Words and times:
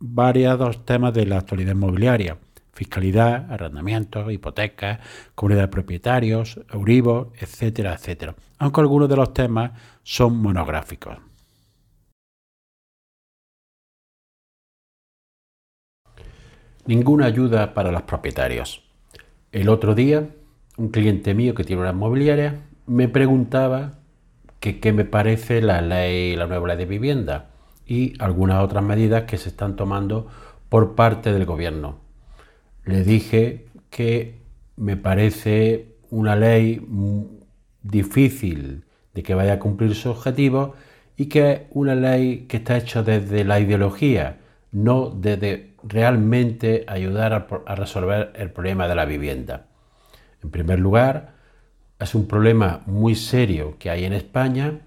variados 0.00 0.84
temas 0.84 1.12
de 1.14 1.26
la 1.26 1.38
actualidad 1.38 1.72
inmobiliaria, 1.72 2.38
fiscalidad, 2.72 3.50
arrendamientos, 3.50 4.32
hipotecas, 4.32 5.00
comunidad 5.34 5.62
de 5.62 5.68
propietarios, 5.68 6.60
Euribor, 6.72 7.32
etcétera, 7.38 7.94
etcétera, 7.94 8.34
aunque 8.58 8.80
algunos 8.80 9.08
de 9.08 9.16
los 9.16 9.32
temas 9.32 9.72
son 10.02 10.36
monográficos. 10.36 11.18
Ninguna 16.86 17.26
ayuda 17.26 17.74
para 17.74 17.92
los 17.92 18.02
propietarios. 18.02 18.82
El 19.52 19.68
otro 19.68 19.94
día, 19.94 20.30
un 20.78 20.88
cliente 20.88 21.34
mío 21.34 21.54
que 21.54 21.64
tiene 21.64 21.82
una 21.82 21.90
inmobiliaria 21.90 22.62
me 22.86 23.08
preguntaba 23.08 23.98
qué 24.60 24.92
me 24.92 25.04
parece 25.04 25.60
la 25.60 25.82
ley, 25.82 26.34
la 26.36 26.46
nueva 26.46 26.68
ley 26.68 26.76
de 26.78 26.86
vivienda 26.86 27.50
y 27.88 28.12
algunas 28.20 28.62
otras 28.62 28.84
medidas 28.84 29.24
que 29.24 29.38
se 29.38 29.48
están 29.48 29.74
tomando 29.74 30.28
por 30.68 30.94
parte 30.94 31.32
del 31.32 31.46
gobierno. 31.46 31.98
Le 32.84 33.02
dije 33.02 33.66
que 33.90 34.42
me 34.76 34.96
parece 34.96 35.96
una 36.10 36.36
ley 36.36 36.86
difícil 37.82 38.84
de 39.14 39.22
que 39.22 39.34
vaya 39.34 39.54
a 39.54 39.58
cumplir 39.58 39.94
su 39.94 40.10
objetivo 40.10 40.74
y 41.16 41.26
que 41.26 41.52
es 41.52 41.60
una 41.70 41.94
ley 41.94 42.46
que 42.46 42.58
está 42.58 42.76
hecha 42.76 43.02
desde 43.02 43.42
la 43.42 43.58
ideología, 43.58 44.38
no 44.70 45.10
desde 45.10 45.72
realmente 45.82 46.84
ayudar 46.86 47.32
a, 47.32 47.46
a 47.66 47.74
resolver 47.74 48.32
el 48.36 48.50
problema 48.50 48.86
de 48.86 48.94
la 48.94 49.06
vivienda. 49.06 49.66
En 50.42 50.50
primer 50.50 50.78
lugar, 50.78 51.32
es 51.98 52.14
un 52.14 52.28
problema 52.28 52.82
muy 52.86 53.14
serio 53.14 53.76
que 53.78 53.90
hay 53.90 54.04
en 54.04 54.12
España 54.12 54.82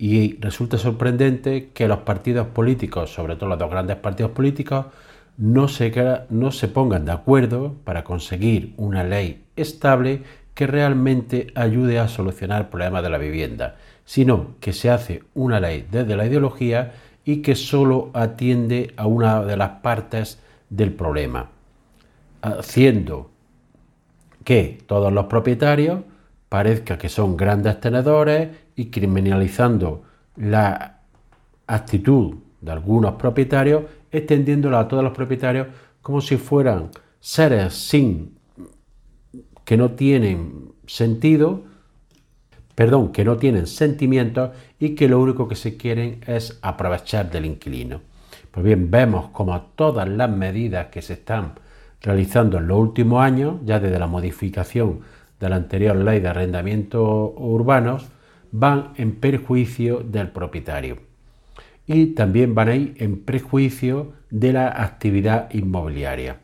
y 0.00 0.38
resulta 0.40 0.78
sorprendente 0.78 1.72
que 1.74 1.86
los 1.86 1.98
partidos 1.98 2.46
políticos, 2.46 3.12
sobre 3.12 3.36
todo 3.36 3.50
los 3.50 3.58
dos 3.58 3.68
grandes 3.68 3.96
partidos 3.96 4.32
políticos, 4.32 4.86
no 5.36 5.68
se, 5.68 5.90
pongan 6.72 7.04
de 7.04 7.12
acuerdo 7.12 7.74
para 7.84 8.02
conseguir 8.02 8.72
una 8.78 9.04
ley 9.04 9.44
estable 9.56 10.22
que 10.54 10.66
realmente 10.66 11.48
ayude 11.54 11.98
a 11.98 12.08
solucionar 12.08 12.62
el 12.62 12.68
problema 12.68 13.02
de 13.02 13.10
la 13.10 13.18
vivienda, 13.18 13.76
sino 14.06 14.54
que 14.58 14.72
se 14.72 14.88
hace 14.88 15.22
una 15.34 15.60
ley 15.60 15.86
desde 15.90 16.16
la 16.16 16.24
ideología 16.24 16.94
y 17.26 17.42
que 17.42 17.54
solo 17.54 18.08
atiende 18.14 18.94
a 18.96 19.06
una 19.06 19.42
de 19.42 19.58
las 19.58 19.80
partes 19.82 20.40
del 20.70 20.94
problema, 20.94 21.50
haciendo 22.40 23.30
que 24.44 24.78
todos 24.86 25.12
los 25.12 25.26
propietarios 25.26 26.00
parezca 26.48 26.96
que 26.96 27.10
son 27.10 27.36
grandes 27.36 27.78
tenedores 27.80 28.48
y 28.80 28.86
criminalizando 28.86 30.04
la 30.36 31.00
actitud 31.66 32.36
de 32.62 32.72
algunos 32.72 33.16
propietarios, 33.16 33.82
extendiéndola 34.10 34.80
a 34.80 34.88
todos 34.88 35.04
los 35.04 35.12
propietarios 35.12 35.66
como 36.00 36.22
si 36.22 36.38
fueran 36.38 36.88
seres 37.20 37.74
sin 37.74 38.38
que 39.66 39.76
no 39.76 39.90
tienen 39.90 40.72
sentido, 40.86 41.62
perdón, 42.74 43.12
que 43.12 43.22
no 43.22 43.36
tienen 43.36 43.66
sentimientos 43.66 44.52
y 44.78 44.94
que 44.94 45.10
lo 45.10 45.20
único 45.20 45.46
que 45.46 45.56
se 45.56 45.76
quieren 45.76 46.20
es 46.26 46.58
aprovechar 46.62 47.30
del 47.30 47.44
inquilino. 47.44 48.00
Pues 48.50 48.64
bien, 48.64 48.90
vemos 48.90 49.28
como 49.28 49.60
todas 49.76 50.08
las 50.08 50.30
medidas 50.30 50.86
que 50.86 51.02
se 51.02 51.12
están 51.12 51.52
realizando 52.00 52.56
en 52.56 52.66
los 52.66 52.78
últimos 52.78 53.22
años, 53.22 53.56
ya 53.62 53.78
desde 53.78 53.98
la 53.98 54.06
modificación 54.06 55.00
de 55.38 55.50
la 55.50 55.56
anterior 55.56 55.96
ley 55.96 56.20
de 56.20 56.28
arrendamientos 56.28 57.32
urbanos, 57.36 58.06
van 58.52 58.92
en 58.96 59.16
perjuicio 59.16 60.00
del 60.00 60.28
propietario 60.30 60.98
y 61.86 62.14
también 62.14 62.54
van 62.54 62.68
a 62.68 62.76
ir 62.76 62.94
en 62.98 63.24
perjuicio 63.24 64.12
de 64.30 64.52
la 64.52 64.68
actividad 64.68 65.52
inmobiliaria. 65.52 66.38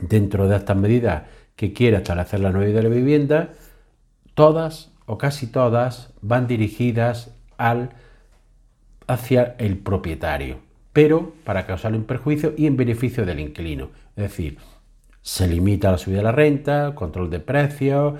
Dentro 0.00 0.48
de 0.48 0.56
estas 0.56 0.76
medidas 0.76 1.24
que 1.54 1.74
quiere 1.74 1.98
establecer 1.98 2.40
la 2.40 2.50
nueva 2.50 2.72
de 2.72 2.82
la 2.82 2.88
vivienda, 2.88 3.50
todas 4.34 4.90
o 5.04 5.18
casi 5.18 5.48
todas 5.48 6.14
van 6.22 6.46
dirigidas 6.46 7.34
al, 7.58 7.90
hacia 9.06 9.54
el 9.58 9.76
propietario, 9.76 10.60
pero 10.94 11.34
para 11.44 11.66
causarle 11.66 11.98
un 11.98 12.04
perjuicio 12.04 12.54
y 12.56 12.66
en 12.66 12.78
beneficio 12.78 13.26
del 13.26 13.40
inquilino. 13.40 13.90
Es 14.16 14.22
decir, 14.22 14.56
se 15.20 15.46
limita 15.46 15.90
la 15.90 15.98
subida 15.98 16.18
de 16.18 16.24
la 16.24 16.32
renta, 16.32 16.94
control 16.94 17.28
de 17.28 17.40
precios, 17.40 18.14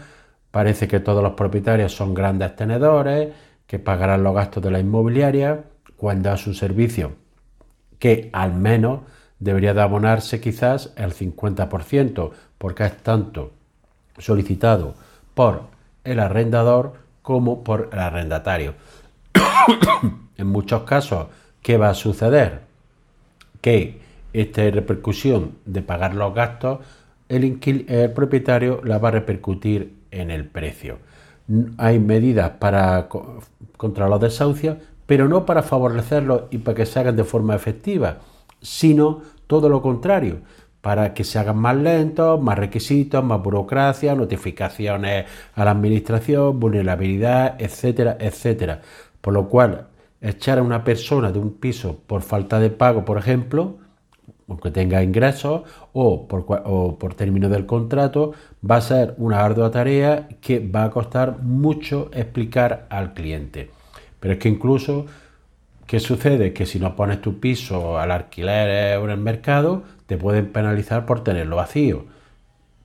Parece 0.50 0.88
que 0.88 1.00
todos 1.00 1.22
los 1.22 1.34
propietarios 1.34 1.94
son 1.94 2.14
grandes 2.14 2.56
tenedores, 2.56 3.32
que 3.66 3.78
pagarán 3.78 4.24
los 4.24 4.34
gastos 4.34 4.62
de 4.62 4.70
la 4.70 4.80
inmobiliaria 4.80 5.64
cuando 5.96 6.32
a 6.32 6.36
su 6.36 6.54
servicio, 6.54 7.12
que 7.98 8.30
al 8.32 8.54
menos 8.54 9.00
debería 9.38 9.74
de 9.74 9.82
abonarse 9.82 10.40
quizás 10.40 10.92
el 10.96 11.12
50%, 11.14 12.30
porque 12.58 12.84
es 12.84 12.96
tanto 12.98 13.52
solicitado 14.18 14.94
por 15.34 15.62
el 16.04 16.18
arrendador 16.18 16.94
como 17.22 17.62
por 17.62 17.90
el 17.92 17.98
arrendatario. 18.00 18.74
en 20.36 20.46
muchos 20.46 20.82
casos, 20.82 21.28
¿qué 21.62 21.76
va 21.76 21.90
a 21.90 21.94
suceder? 21.94 22.62
Que 23.60 24.00
esta 24.32 24.68
repercusión 24.70 25.58
de 25.64 25.82
pagar 25.82 26.14
los 26.14 26.34
gastos, 26.34 26.80
el, 27.28 27.60
el 27.88 28.12
propietario 28.12 28.80
la 28.84 28.98
va 28.98 29.08
a 29.08 29.12
repercutir 29.12 29.99
en 30.10 30.30
el 30.30 30.46
precio. 30.46 30.98
Hay 31.78 31.98
medidas 31.98 32.50
para 32.58 33.08
contra 33.76 34.08
los 34.08 34.20
desahucios, 34.20 34.76
pero 35.06 35.28
no 35.28 35.44
para 35.44 35.62
favorecerlos 35.62 36.42
y 36.50 36.58
para 36.58 36.76
que 36.76 36.86
se 36.86 37.00
hagan 37.00 37.16
de 37.16 37.24
forma 37.24 37.56
efectiva, 37.56 38.18
sino 38.60 39.22
todo 39.46 39.68
lo 39.68 39.82
contrario, 39.82 40.42
para 40.80 41.12
que 41.14 41.24
se 41.24 41.38
hagan 41.38 41.58
más 41.58 41.76
lentos, 41.76 42.40
más 42.40 42.58
requisitos, 42.58 43.24
más 43.24 43.42
burocracia, 43.42 44.14
notificaciones 44.14 45.26
a 45.54 45.64
la 45.64 45.72
administración, 45.72 46.60
vulnerabilidad, 46.60 47.60
etcétera, 47.60 48.16
etcétera. 48.20 48.82
Por 49.20 49.34
lo 49.34 49.48
cual, 49.48 49.88
echar 50.20 50.58
a 50.58 50.62
una 50.62 50.84
persona 50.84 51.32
de 51.32 51.38
un 51.38 51.54
piso 51.54 51.98
por 52.06 52.22
falta 52.22 52.60
de 52.60 52.70
pago, 52.70 53.04
por 53.04 53.18
ejemplo, 53.18 53.78
aunque 54.48 54.70
tenga 54.70 55.02
ingresos 55.02 55.62
o 55.92 56.26
por, 56.28 56.44
o 56.64 56.98
por 56.98 57.14
término 57.14 57.48
del 57.48 57.66
contrato, 57.66 58.32
va 58.68 58.76
a 58.76 58.80
ser 58.80 59.14
una 59.16 59.44
ardua 59.44 59.70
tarea 59.70 60.28
que 60.40 60.58
va 60.58 60.84
a 60.84 60.90
costar 60.90 61.38
mucho 61.42 62.10
explicar 62.12 62.86
al 62.90 63.14
cliente. 63.14 63.70
Pero 64.20 64.34
es 64.34 64.40
que 64.40 64.48
incluso, 64.48 65.06
¿qué 65.86 66.00
sucede? 66.00 66.52
Que 66.52 66.66
si 66.66 66.78
no 66.78 66.94
pones 66.94 67.20
tu 67.20 67.40
piso 67.40 67.98
al 67.98 68.10
alquiler 68.10 68.98
o 68.98 69.04
en 69.04 69.10
el 69.10 69.18
mercado, 69.18 69.82
te 70.06 70.16
pueden 70.16 70.52
penalizar 70.52 71.06
por 71.06 71.24
tenerlo 71.24 71.56
vacío. 71.56 72.04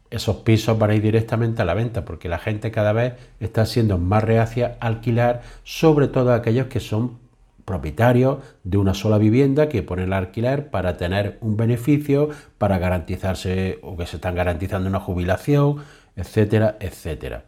Esos 0.09 0.37
pisos 0.37 0.77
van 0.77 0.91
a 0.91 0.95
ir 0.95 1.01
directamente 1.01 1.61
a 1.61 1.65
la 1.65 1.73
venta 1.73 2.05
porque 2.05 2.29
la 2.29 2.37
gente 2.37 2.71
cada 2.71 2.93
vez 2.93 3.15
está 3.39 3.65
siendo 3.65 3.97
más 3.97 4.23
reacia 4.23 4.77
a 4.79 4.87
alquilar, 4.87 5.41
sobre 5.63 6.07
todo 6.07 6.33
aquellos 6.33 6.67
que 6.67 6.79
son 6.79 7.24
propietarios 7.65 8.37
de 8.63 8.77
una 8.77 8.93
sola 8.93 9.17
vivienda 9.17 9.67
que 9.67 9.83
ponen 9.83 10.05
el 10.05 10.13
alquiler 10.13 10.69
para 10.69 10.97
tener 10.97 11.37
un 11.41 11.57
beneficio, 11.57 12.29
para 12.57 12.77
garantizarse 12.77 13.79
o 13.81 13.97
que 13.97 14.05
se 14.05 14.17
están 14.17 14.35
garantizando 14.35 14.87
una 14.87 14.99
jubilación, 14.99 15.77
etcétera, 16.15 16.77
etcétera. 16.79 17.45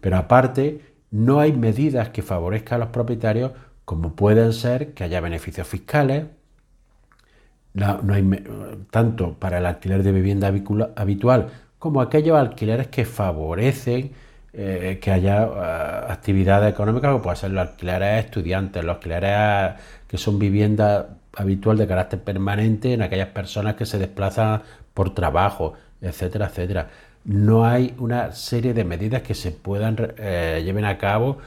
Pero 0.00 0.16
aparte, 0.16 0.80
no 1.10 1.40
hay 1.40 1.52
medidas 1.52 2.08
que 2.08 2.22
favorezcan 2.22 2.76
a 2.76 2.84
los 2.86 2.92
propietarios 2.92 3.52
como 3.84 4.14
pueden 4.14 4.52
ser 4.52 4.94
que 4.94 5.04
haya 5.04 5.20
beneficios 5.20 5.68
fiscales, 5.68 6.26
no 7.74 8.14
hay, 8.14 8.22
tanto 8.90 9.34
para 9.34 9.58
el 9.58 9.66
alquiler 9.66 10.02
de 10.02 10.12
vivienda 10.12 10.52
habitual 10.96 11.48
como 11.78 12.00
aquellos 12.00 12.38
alquileres 12.38 12.88
que 12.88 13.04
favorecen 13.04 14.12
eh, 14.54 14.98
que 15.00 15.10
haya 15.10 15.44
eh, 15.44 16.12
actividades 16.12 16.72
económicas 16.72 17.10
como 17.10 17.22
pueden 17.22 17.36
ser 17.38 17.50
los 17.52 17.68
alquileres 17.68 18.26
estudiantes, 18.26 18.84
los 18.84 18.96
alquileres 18.96 19.80
que 20.06 20.18
son 20.18 20.38
viviendas 20.38 21.06
habitual 21.34 21.78
de 21.78 21.86
carácter 21.86 22.20
permanente 22.20 22.92
en 22.92 23.00
aquellas 23.00 23.28
personas 23.28 23.76
que 23.76 23.86
se 23.86 23.98
desplazan 23.98 24.62
por 24.92 25.14
trabajo, 25.14 25.72
etcétera, 26.02 26.48
etcétera. 26.48 26.90
No 27.24 27.64
hay 27.64 27.94
una 27.98 28.32
serie 28.32 28.74
de 28.74 28.84
medidas 28.84 29.22
que 29.22 29.34
se 29.34 29.52
puedan 29.52 29.96
eh, 30.18 30.60
lleven 30.64 30.84
a 30.84 30.98
cabo 30.98 31.38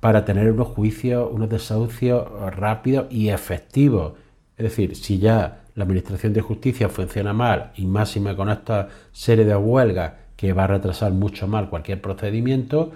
para 0.00 0.24
tener 0.26 0.50
unos 0.52 0.68
juicios, 0.68 1.30
unos 1.32 1.48
desahucios 1.48 2.28
rápidos 2.54 3.06
y 3.10 3.30
efectivos. 3.30 4.14
Es 4.58 4.64
decir, 4.64 4.96
si 4.96 5.18
ya 5.18 5.62
la 5.74 5.84
Administración 5.84 6.34
de 6.34 6.42
Justicia 6.42 6.90
funciona 6.90 7.32
mal 7.32 7.72
y 7.76 7.86
máxima 7.86 8.36
con 8.36 8.50
esta 8.50 8.88
serie 9.12 9.46
de 9.46 9.56
huelgas 9.56 10.12
que 10.40 10.54
va 10.54 10.64
a 10.64 10.68
retrasar 10.68 11.12
mucho 11.12 11.46
mal 11.46 11.68
cualquier 11.68 12.00
procedimiento, 12.00 12.92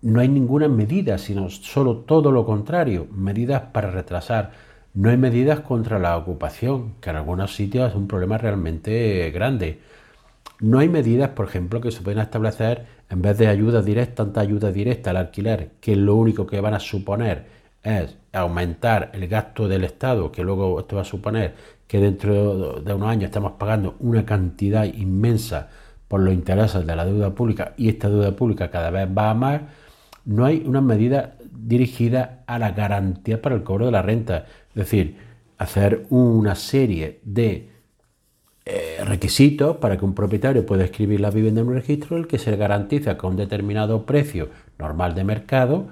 no 0.00 0.20
hay 0.20 0.28
ninguna 0.28 0.68
medida, 0.68 1.18
sino 1.18 1.50
solo 1.50 1.98
todo 1.98 2.32
lo 2.32 2.46
contrario, 2.46 3.08
medidas 3.12 3.60
para 3.72 3.90
retrasar. 3.90 4.52
No 4.94 5.10
hay 5.10 5.18
medidas 5.18 5.60
contra 5.60 5.98
la 5.98 6.16
ocupación, 6.16 6.94
que 7.02 7.10
en 7.10 7.16
algunos 7.16 7.54
sitios 7.54 7.90
es 7.90 7.94
un 7.94 8.08
problema 8.08 8.38
realmente 8.38 9.30
grande. 9.32 9.80
No 10.60 10.78
hay 10.78 10.88
medidas, 10.88 11.28
por 11.28 11.46
ejemplo, 11.46 11.82
que 11.82 11.90
se 11.90 12.00
pueden 12.00 12.20
establecer 12.20 12.86
en 13.10 13.20
vez 13.20 13.36
de 13.36 13.48
ayuda 13.48 13.82
directa, 13.82 14.24
tanta 14.24 14.40
ayuda 14.40 14.72
directa 14.72 15.10
al 15.10 15.18
alquiler, 15.18 15.72
que 15.78 15.94
lo 15.94 16.14
único 16.16 16.46
que 16.46 16.62
van 16.62 16.72
a 16.72 16.80
suponer 16.80 17.44
es 17.82 18.16
aumentar 18.32 19.10
el 19.12 19.28
gasto 19.28 19.68
del 19.68 19.84
Estado, 19.84 20.32
que 20.32 20.42
luego 20.42 20.80
esto 20.80 20.96
va 20.96 21.02
a 21.02 21.04
suponer 21.04 21.54
que 21.86 21.98
dentro 21.98 22.80
de 22.80 22.94
unos 22.94 23.10
años 23.10 23.24
estamos 23.24 23.52
pagando 23.58 23.96
una 24.00 24.24
cantidad 24.24 24.84
inmensa 24.84 25.68
por 26.10 26.18
los 26.22 26.34
intereses 26.34 26.84
de 26.84 26.96
la 26.96 27.04
deuda 27.04 27.36
pública 27.36 27.72
y 27.76 27.88
esta 27.88 28.08
deuda 28.08 28.34
pública 28.34 28.68
cada 28.68 28.90
vez 28.90 29.08
va 29.16 29.30
a 29.30 29.34
más, 29.34 29.60
no 30.24 30.44
hay 30.44 30.64
una 30.66 30.80
medida 30.80 31.36
dirigida 31.52 32.42
a 32.48 32.58
la 32.58 32.72
garantía 32.72 33.40
para 33.40 33.54
el 33.54 33.62
cobro 33.62 33.86
de 33.86 33.92
la 33.92 34.02
renta. 34.02 34.44
Es 34.70 34.74
decir, 34.74 35.18
hacer 35.56 36.06
una 36.10 36.56
serie 36.56 37.20
de 37.22 37.70
eh, 38.64 39.04
requisitos 39.04 39.76
para 39.76 39.98
que 39.98 40.04
un 40.04 40.16
propietario 40.16 40.66
pueda 40.66 40.82
escribir 40.82 41.20
la 41.20 41.30
vivienda 41.30 41.60
en 41.60 41.68
un 41.68 41.74
registro, 41.74 42.16
el 42.16 42.26
que 42.26 42.38
se 42.38 42.56
garantiza 42.56 43.16
que 43.16 43.26
un 43.28 43.36
determinado 43.36 44.04
precio 44.04 44.48
normal 44.80 45.14
de 45.14 45.22
mercado 45.22 45.90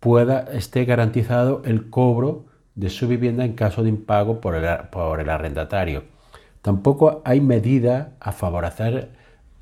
pueda 0.00 0.40
esté 0.52 0.84
garantizado 0.84 1.62
el 1.64 1.88
cobro 1.88 2.44
de 2.74 2.90
su 2.90 3.08
vivienda 3.08 3.46
en 3.46 3.54
caso 3.54 3.82
de 3.82 3.88
impago 3.88 4.42
por 4.42 4.54
el, 4.54 4.68
por 4.90 5.18
el 5.18 5.30
arrendatario. 5.30 6.13
Tampoco 6.64 7.20
hay 7.26 7.42
medidas 7.42 8.08
a 8.20 8.32
favorecer 8.32 9.10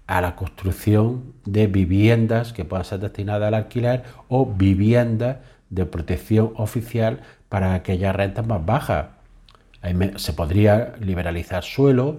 a 0.06 0.20
la 0.20 0.36
construcción 0.36 1.34
de 1.44 1.66
viviendas 1.66 2.52
que 2.52 2.64
puedan 2.64 2.84
ser 2.84 3.00
destinadas 3.00 3.48
al 3.48 3.54
alquiler 3.54 4.04
o 4.28 4.46
viviendas 4.46 5.38
de 5.68 5.84
protección 5.84 6.52
oficial 6.54 7.22
para 7.48 7.74
aquellas 7.74 8.14
rentas 8.14 8.46
más 8.46 8.64
bajas. 8.64 9.06
Se 10.14 10.32
podría 10.32 10.94
liberalizar 11.00 11.64
suelo, 11.64 12.18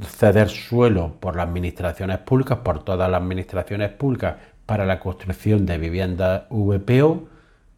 ceder 0.00 0.48
suelo 0.48 1.16
por 1.20 1.36
las 1.36 1.48
administraciones 1.48 2.16
públicas, 2.16 2.60
por 2.64 2.82
todas 2.82 3.10
las 3.10 3.20
administraciones 3.20 3.90
públicas, 3.90 4.36
para 4.64 4.86
la 4.86 5.00
construcción 5.00 5.66
de 5.66 5.76
viviendas 5.76 6.44
VPO, 6.48 7.28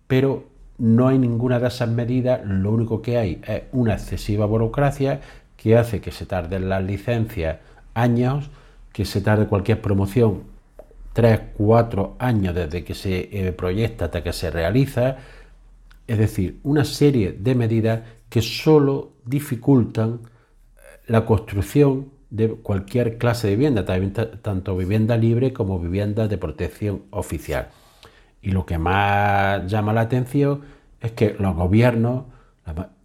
pero 0.06 0.44
no 0.78 1.08
hay 1.08 1.18
ninguna 1.18 1.58
de 1.58 1.66
esas 1.66 1.88
medidas, 1.88 2.40
lo 2.44 2.70
único 2.70 3.02
que 3.02 3.18
hay 3.18 3.42
es 3.48 3.64
una 3.72 3.94
excesiva 3.94 4.46
burocracia 4.46 5.20
que 5.64 5.78
hace 5.78 6.02
que 6.02 6.12
se 6.12 6.26
tarden 6.26 6.68
las 6.68 6.84
licencias 6.84 7.56
años, 7.94 8.50
que 8.92 9.06
se 9.06 9.22
tarde 9.22 9.46
cualquier 9.46 9.80
promoción 9.80 10.42
3, 11.14 11.40
4 11.56 12.16
años 12.18 12.54
desde 12.54 12.84
que 12.84 12.94
se 12.94 13.30
eh, 13.32 13.50
proyecta 13.52 14.04
hasta 14.04 14.22
que 14.22 14.34
se 14.34 14.50
realiza, 14.50 15.16
es 16.06 16.18
decir, 16.18 16.60
una 16.64 16.84
serie 16.84 17.32
de 17.32 17.54
medidas 17.54 18.00
que 18.28 18.42
solo 18.42 19.12
dificultan 19.24 20.20
eh, 20.20 20.80
la 21.06 21.24
construcción 21.24 22.10
de 22.28 22.50
cualquier 22.50 23.16
clase 23.16 23.48
de 23.48 23.56
vivienda, 23.56 23.86
tanto 24.42 24.76
vivienda 24.76 25.16
libre 25.16 25.54
como 25.54 25.78
vivienda 25.78 26.28
de 26.28 26.36
protección 26.36 27.04
oficial. 27.08 27.68
Y 28.42 28.50
lo 28.50 28.66
que 28.66 28.76
más 28.76 29.66
llama 29.66 29.94
la 29.94 30.02
atención 30.02 30.60
es 31.00 31.12
que 31.12 31.34
los 31.38 31.56
gobiernos, 31.56 32.24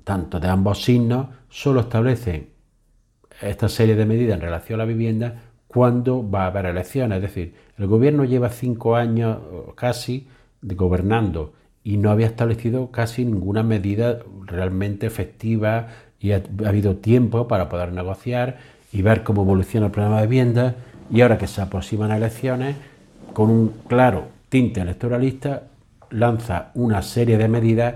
tanto 0.04 0.42
de 0.42 0.50
ambos 0.50 0.84
signos, 0.84 1.39
solo 1.50 1.82
establecen 1.82 2.50
esta 3.42 3.70
serie 3.70 3.96
de 3.96 4.06
medidas 4.06 4.36
en 4.36 4.42
relación 4.42 4.80
a 4.80 4.84
la 4.84 4.88
vivienda 4.88 5.42
cuando 5.68 6.28
va 6.30 6.44
a 6.44 6.48
haber 6.48 6.66
elecciones. 6.66 7.18
Es 7.18 7.22
decir, 7.22 7.54
el 7.78 7.88
gobierno 7.88 8.26
lleva 8.26 8.50
cinco 8.50 8.96
años 8.96 9.38
casi 9.76 10.28
gobernando 10.62 11.54
y 11.84 11.98
no 11.98 12.12
había 12.12 12.28
establecido 12.28 12.92
casi 12.92 13.24
ninguna 13.24 13.64
medida 13.64 14.20
realmente 14.46 15.08
efectiva 15.08 15.88
y 16.20 16.32
ha, 16.32 16.42
habido 16.66 16.98
tiempo 16.98 17.48
para 17.48 17.70
poder 17.70 17.94
negociar 17.94 18.58
y 18.92 19.02
ver 19.02 19.24
cómo 19.24 19.44
evoluciona 19.44 19.88
el 19.88 19.92
problema 19.92 20.22
de 20.22 20.28
vivienda 20.28 20.76
y 21.12 21.22
ahora 21.22 21.38
que 21.38 21.48
se 21.48 21.62
aproximan 21.62 22.12
elecciones, 22.12 22.76
con 23.34 23.50
un 23.50 23.74
claro 23.88 24.28
tinte 24.50 24.82
electoralista, 24.82 25.64
lanza 26.10 26.72
una 26.74 27.02
serie 27.02 27.38
de 27.38 27.48
medidas 27.48 27.96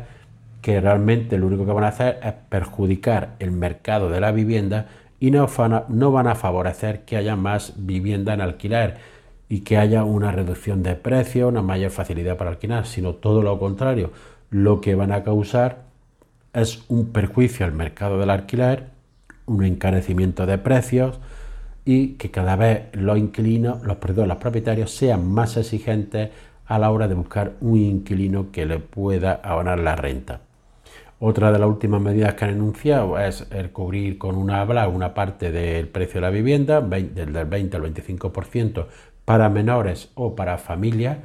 que 0.63 0.80
realmente 0.80 1.38
lo 1.38 1.48
único 1.48 1.65
que 1.65 1.74
van 1.74 1.83
a 1.83 1.89
hacer 1.89 2.19
es 2.24 2.33
perjudicar 2.48 3.36
el 3.39 3.51
mercado 3.51 4.10
de 4.10 4.21
la 4.21 4.31
vivienda 4.31 4.88
y 5.19 5.30
no 5.30 5.48
van 5.48 6.27
a 6.27 6.36
favorecer 6.36 7.01
que 7.01 7.18
haya 7.18 7.36
más 7.36 7.74
vivienda 7.75 8.33
en 8.33 8.39
alquiler 8.39 8.95
y 9.50 9.60
que 9.60 9.77
haya 9.77 10.06
una 10.06 10.31
reducción 10.31 10.81
de 10.81 10.95
precios, 10.95 11.51
una 11.51 11.62
mayor 11.62 11.92
facilidad 11.92 12.38
para 12.38 12.51
alquilar, 12.51 12.86
sino 12.86 13.15
todo 13.15 13.42
lo 13.42 13.60
contrario. 13.60 14.12
Lo 14.51 14.80
que 14.80 14.95
van 14.95 15.12
a 15.12 15.24
causar 15.24 15.83
es 16.54 16.86
un 16.88 17.12
perjuicio 17.12 17.66
al 17.66 17.74
mercado 17.74 18.18
del 18.18 18.30
alquiler, 18.30 18.86
un 19.45 19.66
encarecimiento 19.66 20.45
de 20.45 20.57
precios 20.59 21.19
y 21.83 22.13
que 22.13 22.31
cada 22.31 22.56
vez 22.56 22.83
los 22.94 23.18
inquilinos, 23.18 23.83
los, 23.83 23.98
los 24.16 24.38
propietarios 24.38 24.92
sean 24.92 25.27
más 25.30 25.57
exigentes 25.57 26.30
a 26.66 26.80
la 26.80 26.89
hora 26.89 27.09
de 27.09 27.16
buscar 27.16 27.51
un 27.59 27.77
inquilino 27.80 28.50
que 28.50 28.66
le 28.66 28.80
pueda 28.80 29.42
abonar 29.44 29.80
la 29.80 29.98
renta. 29.98 30.39
Otra 31.25 31.53
de 31.53 31.59
las 31.59 31.69
últimas 31.69 32.01
medidas 32.01 32.33
que 32.33 32.43
han 32.43 32.51
anunciado 32.51 33.17
es 33.17 33.47
el 33.51 33.71
cubrir 33.71 34.17
con 34.17 34.35
una 34.35 34.59
habla 34.59 34.89
una 34.89 35.13
parte 35.13 35.53
del 35.53 35.87
precio 35.87 36.15
de 36.15 36.21
la 36.27 36.29
vivienda, 36.29 36.81
del 36.81 37.45
20 37.45 37.77
al 37.77 37.83
25% 37.93 38.87
para 39.23 39.47
menores 39.47 40.09
o 40.15 40.35
para 40.35 40.57
familias. 40.57 41.19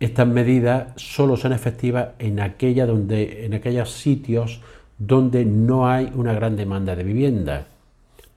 Estas 0.00 0.26
medidas 0.26 0.88
solo 0.96 1.36
son 1.36 1.52
efectivas 1.52 2.08
en, 2.18 2.40
aquella 2.40 2.86
donde, 2.86 3.46
en 3.46 3.54
aquellos 3.54 3.92
sitios 3.92 4.62
donde 4.98 5.44
no 5.44 5.88
hay 5.88 6.10
una 6.16 6.32
gran 6.32 6.56
demanda 6.56 6.96
de 6.96 7.04
vivienda. 7.04 7.68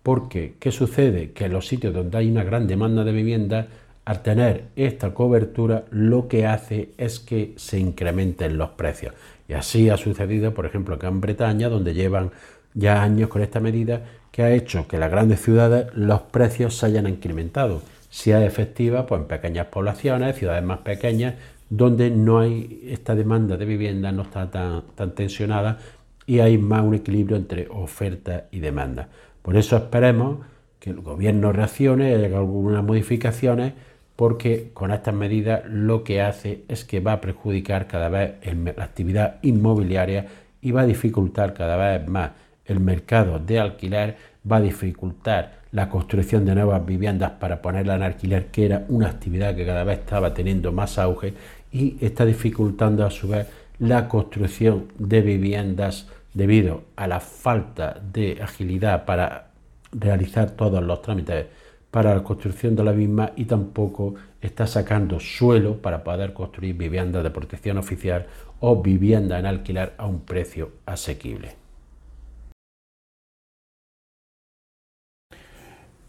Porque, 0.04 0.58
¿qué 0.60 0.72
sucede? 0.72 1.32
Que 1.32 1.46
en 1.46 1.54
los 1.54 1.66
sitios 1.66 1.96
donde 1.96 2.20
hay 2.20 2.30
una 2.30 2.44
gran 2.44 2.68
demanda 2.68 3.04
de 3.04 3.14
vivienda, 3.14 3.68
al 4.06 4.22
tener 4.22 4.66
esta 4.76 5.12
cobertura, 5.16 5.86
lo 5.90 6.28
que 6.28 6.46
hace 6.46 6.90
es 7.00 7.20
que 7.20 7.54
se 7.56 7.80
incrementen 7.80 8.60
los 8.60 8.70
precios. 8.72 9.16
Y 9.48 9.54
así 9.54 9.90
ha 9.90 9.98
sucedido, 9.98 10.54
por 10.54 10.66
ejemplo, 10.66 10.96
acá 10.96 11.08
en 11.08 11.22
Bretaña, 11.22 11.70
donde 11.70 11.94
llevan 11.94 12.32
ya 12.74 13.04
años 13.04 13.30
con 13.30 13.42
esta 13.42 13.60
medida, 13.60 14.04
que 14.32 14.44
ha 14.44 14.52
hecho 14.52 14.88
que 14.88 14.96
en 14.96 15.02
las 15.02 15.12
grandes 15.12 15.42
ciudades 15.42 15.88
los 15.94 16.22
precios 16.22 16.76
se 16.78 16.88
hayan 16.88 17.08
incrementado. 17.08 17.82
Si 18.10 18.32
es 18.32 18.42
efectiva, 18.42 19.06
pues 19.06 19.22
en 19.22 19.28
pequeñas 19.28 19.68
poblaciones, 19.68 20.36
ciudades 20.36 20.64
más 20.64 20.80
pequeñas, 20.80 21.36
donde 21.70 22.12
no 22.12 22.40
hay 22.40 22.84
esta 22.88 23.16
demanda 23.16 23.58
de 23.58 23.66
vivienda, 23.66 24.12
no 24.12 24.24
está 24.24 24.50
tan, 24.52 24.84
tensionada 25.16 25.80
y 26.26 26.40
hay 26.40 26.58
más 26.58 26.84
un 26.84 26.94
equilibrio 26.94 27.36
entre 27.36 27.68
oferta 27.70 28.46
y 28.52 28.60
demanda. 28.60 29.10
Por 29.42 29.58
eso 29.58 29.78
esperemos 29.78 30.46
que 30.80 30.92
el 30.92 31.02
gobierno 31.02 31.52
reaccione, 31.52 32.14
haya 32.14 32.38
algunas 32.38 32.84
modificaciones, 32.84 33.74
porque 34.16 34.72
con 34.74 34.92
estas 34.92 35.14
medidas 35.14 35.64
lo 35.68 36.04
que 36.04 36.22
hace 36.22 36.64
es 36.68 36.86
que 36.86 37.00
va 37.00 37.14
a 37.14 37.22
perjudicar 37.22 37.88
cada 37.88 38.10
vez 38.10 38.34
la 38.44 38.84
actividad 38.84 39.38
inmobiliaria 39.42 40.28
y 40.62 40.72
va 40.72 40.82
a 40.82 40.86
dificultar 40.86 41.54
cada 41.54 41.78
vez 41.78 42.08
más 42.08 42.32
el 42.66 42.80
mercado 42.80 43.40
de 43.40 43.60
alquiler, 43.60 44.16
va 44.50 44.58
a 44.58 44.62
dificultar 44.62 45.64
la 45.72 45.90
construcción 45.90 46.46
de 46.46 46.56
nuevas 46.56 46.86
viviendas 46.86 47.32
para 47.32 47.62
ponerla 47.62 47.96
en 47.96 48.04
alquiler, 48.04 48.48
que 48.48 48.66
era 48.66 48.86
una 48.88 49.10
actividad 49.10 49.56
que 49.56 49.66
cada 49.66 49.84
vez 49.84 50.00
estaba 50.00 50.34
teniendo 50.34 50.72
más 50.72 50.98
auge 51.00 51.34
y 51.72 51.98
está 52.00 52.26
dificultando 52.26 53.06
a 53.06 53.12
su 53.12 53.28
vez 53.28 53.48
la 53.80 54.08
construcción 54.08 54.88
de 55.00 55.22
viviendas 55.22 56.08
debido 56.34 56.84
a 56.96 57.08
la 57.08 57.20
falta 57.20 58.00
de 58.14 58.40
agilidad 58.42 59.06
para 59.06 59.48
realizar 59.92 60.52
todos 60.52 60.84
los 60.84 61.02
trámites 61.02 61.48
para 61.94 62.16
la 62.16 62.24
construcción 62.24 62.76
de 62.76 62.84
la 62.84 62.92
misma 62.92 63.34
y 63.36 63.46
tampoco 63.46 64.16
está 64.42 64.66
sacando 64.66 65.20
suelo 65.20 65.78
para 65.78 66.04
poder 66.04 66.34
construir 66.34 66.76
viviendas 66.76 67.24
de 67.24 67.30
protección 67.30 67.78
oficial 67.78 68.26
o 68.62 68.82
vivienda 68.82 69.38
en 69.38 69.46
alquiler 69.46 69.94
a 70.00 70.08
un 70.08 70.22
precio 70.22 70.72
asequible. 70.88 71.56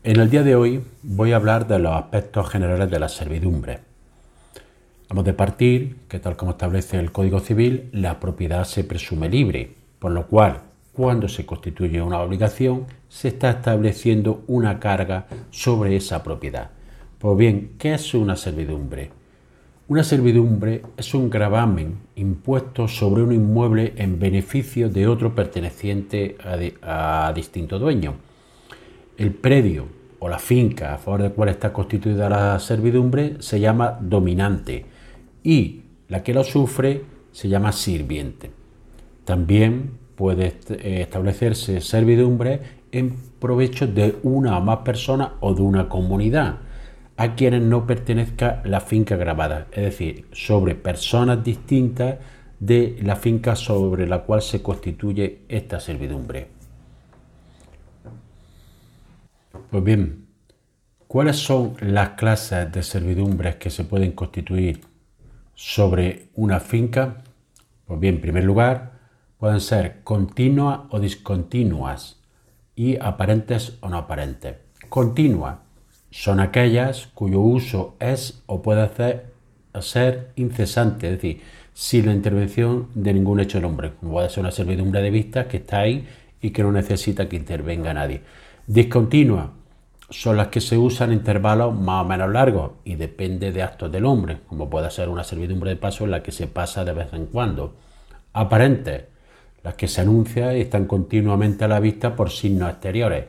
En 0.03 0.21
el 0.21 0.31
día 0.31 0.43
de 0.43 0.57
hoy 0.57 0.83
voy 1.03 1.33
a 1.33 1.37
hablar 1.37 1.67
de 1.67 1.79
los 1.79 1.93
aspectos 1.93 2.49
generales 2.49 2.91
de 2.91 2.99
la 2.99 3.11
servidumbre. 3.11 3.81
Vamos 5.11 5.27
de 5.27 5.35
partir 5.35 5.97
que 6.09 6.19
tal 6.19 6.35
como 6.35 6.53
establece 6.53 6.99
el 6.99 7.13
Código 7.13 7.41
Civil, 7.41 7.91
la 7.93 8.21
propiedad 8.21 8.65
se 8.65 8.85
presume 8.85 9.29
libre, 9.29 9.75
por 9.99 10.13
lo 10.13 10.29
cual 10.29 10.63
cuando 10.95 11.29
se 11.29 11.45
constituye 11.45 12.01
una 12.01 12.21
obligación, 12.21 12.87
se 13.09 13.29
está 13.29 13.51
estableciendo 13.51 14.45
una 14.47 14.79
carga 14.79 15.27
sobre 15.51 15.97
esa 15.97 16.23
propiedad. 16.23 16.71
Pues 17.19 17.37
bien, 17.37 17.73
¿qué 17.79 17.95
es 17.95 18.15
una 18.15 18.37
servidumbre? 18.37 19.11
Una 19.87 20.05
servidumbre 20.05 20.83
es 20.97 21.13
un 21.13 21.29
gravamen 21.29 21.99
impuesto 22.17 22.89
sobre 22.89 23.23
un 23.23 23.33
inmueble 23.33 23.93
en 23.97 24.19
beneficio 24.19 24.89
de 24.89 25.07
otro 25.07 25.35
perteneciente 25.35 26.39
a, 26.83 27.33
distinto 27.35 27.79
dueño. 27.79 28.15
El 29.19 29.33
predio 29.35 29.87
o 30.21 30.29
la 30.29 30.39
finca 30.39 30.95
a 30.95 30.99
favor 30.99 31.23
del 31.23 31.33
cual 31.33 31.51
está 31.51 31.73
constituida 31.73 32.31
la 32.31 32.59
servidumbre 32.61 33.37
se 33.41 33.61
llama 33.61 33.99
dominante 34.01 34.87
y 35.43 35.83
la 36.09 36.23
que 36.23 36.33
lo 36.33 36.45
sufre 36.45 37.03
se 37.33 37.49
llama 37.49 37.73
sirviente. 37.73 38.51
También 39.27 40.04
puede 40.17 40.59
eh, 40.71 41.03
establecerse 41.03 41.81
servidumbre 41.81 42.61
en 42.93 43.17
provecho 43.39 43.87
de 43.87 44.17
una 44.23 44.59
o 44.59 44.61
más 44.61 44.79
personas 44.79 45.31
o 45.41 45.55
de 45.55 45.63
una 45.63 45.89
comunidad 45.89 46.59
a 47.17 47.35
quienes 47.35 47.63
no 47.63 47.87
pertenezca 47.87 48.61
la 48.65 48.81
finca 48.81 49.17
grabada, 49.17 49.69
es 49.73 49.85
decir, 49.85 50.27
sobre 50.33 50.75
personas 50.75 51.45
distintas 51.45 52.17
de 52.59 52.99
la 53.03 53.17
finca 53.17 53.57
sobre 53.57 54.07
la 54.07 54.23
cual 54.23 54.43
se 54.43 54.63
constituye 54.63 55.43
esta 55.49 55.81
servidumbre. 55.81 56.49
Pues 59.71 59.85
bien, 59.85 60.27
¿cuáles 61.07 61.37
son 61.37 61.75
las 61.81 62.11
clases 62.11 62.71
de 62.73 62.83
servidumbres 62.83 63.57
que 63.57 63.71
se 63.71 63.85
pueden 63.85 64.13
constituir 64.13 64.81
sobre 65.55 66.29
una 66.35 66.59
finca? 66.61 67.23
Pues 67.87 68.01
bien, 68.01 68.17
en 68.17 68.21
primer 68.21 68.45
lugar, 68.45 68.94
pueden 69.45 69.61
ser 69.61 70.01
continuas 70.05 70.81
o 70.89 70.99
discontinuas 70.99 72.17
y 72.75 72.97
aparentes 72.97 73.77
o 73.83 73.91
no 73.91 73.99
aparentes. 73.99 74.57
Continua 74.89 75.65
son 76.11 76.41
aquellas 76.41 77.09
cuyo 77.13 77.41
uso 77.41 77.95
es 78.01 78.43
o 78.47 78.63
puede 78.63 78.89
ser 79.83 80.33
incesante, 80.37 81.09
es 81.09 81.13
decir, 81.17 81.43
sin 81.75 82.07
la 82.07 82.15
intervención 82.15 82.89
de 82.95 83.13
ningún 83.13 83.39
hecho 83.39 83.59
del 83.59 83.67
hombre, 83.67 83.93
como 84.01 84.13
puede 84.13 84.31
ser 84.31 84.41
una 84.41 84.51
servidumbre 84.51 85.03
de 85.03 85.11
vista 85.11 85.47
que 85.47 85.59
está 85.59 85.81
ahí 85.81 86.09
y 86.41 86.49
que 86.49 86.63
no 86.63 86.73
necesita 86.73 87.29
que 87.29 87.37
intervenga 87.37 87.93
nadie. 87.93 88.23
Discontinua 88.67 89.53
son 90.09 90.39
las 90.39 90.49
que 90.49 90.63
se 90.63 90.79
usan 90.79 91.13
en 91.13 91.19
intervalos 91.19 91.79
más 91.79 92.03
o 92.03 92.09
menos 92.09 92.33
largos 92.33 92.71
y 92.83 92.95
depende 92.95 93.53
de 93.53 93.63
actos 93.63 93.93
del 93.93 94.07
hombre, 94.07 94.39
como 94.47 94.71
puede 94.71 94.91
ser 94.91 95.11
una 95.11 95.23
servidumbre 95.23 95.69
de 95.69 95.77
paso 95.77 96.05
en 96.05 96.13
la 96.13 96.23
que 96.23 96.33
se 96.33 96.47
pasa 96.47 96.83
de 96.87 96.95
vez 96.95 97.13
en 97.13 97.27
cuando. 97.27 97.77
Aparentes, 98.33 99.13
las 99.65 99.75
que 99.75 99.89
se 99.89 100.03
anuncian 100.03 100.57
y 100.57 100.61
están 100.61 100.85
continuamente 100.85 101.65
a 101.65 101.69
la 101.69 101.81
vista 101.81 102.15
por 102.15 102.31
signos 102.31 102.71
exteriores, 102.71 103.25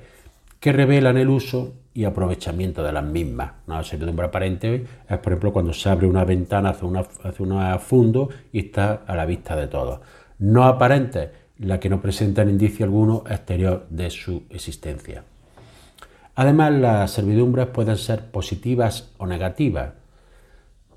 que 0.59 0.73
revelan 0.73 1.17
el 1.17 1.29
uso 1.29 1.73
y 1.93 2.03
aprovechamiento 2.03 2.83
de 2.83 2.91
las 2.91 3.05
mismas. 3.05 3.53
Una 3.67 3.83
servidumbre 3.83 4.25
aparente 4.25 4.85
es, 5.09 5.17
por 5.19 5.31
ejemplo, 5.31 5.53
cuando 5.53 5.71
se 5.71 5.89
abre 5.89 6.07
una 6.07 6.25
ventana 6.25 6.71
hace, 6.71 6.85
una, 6.85 7.05
un 7.39 7.79
fundo 7.79 8.29
y 8.51 8.59
está 8.59 9.03
a 9.07 9.15
la 9.15 9.25
vista 9.25 9.55
de 9.55 9.67
todos. 9.67 10.01
No 10.39 10.65
aparente, 10.65 11.31
la 11.59 11.79
que 11.79 11.89
no 11.89 12.01
presenta 12.01 12.43
indicio 12.43 12.85
alguno 12.85 13.23
exterior 13.29 13.87
de 13.89 14.09
su 14.09 14.43
existencia. 14.49 15.23
Además, 16.35 16.73
las 16.73 17.11
servidumbres 17.11 17.67
pueden 17.67 17.95
ser 17.95 18.25
positivas 18.25 19.13
o 19.17 19.25
negativas. 19.25 19.93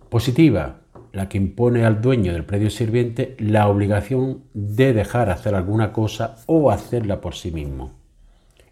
Positiva, 0.09 0.79
la 1.13 1.29
que 1.29 1.39
impone 1.39 1.85
al 1.85 2.01
dueño 2.01 2.33
del 2.33 2.45
predio 2.45 2.71
sirviente 2.71 3.37
la 3.39 3.69
obligación 3.69 4.43
de 4.55 4.93
dejar 4.93 5.31
hacer 5.31 5.55
alguna 5.55 5.93
cosa 5.93 6.37
o 6.47 6.71
hacerla 6.71 7.21
por 7.21 7.35
sí 7.35 7.51
mismo. 7.51 7.93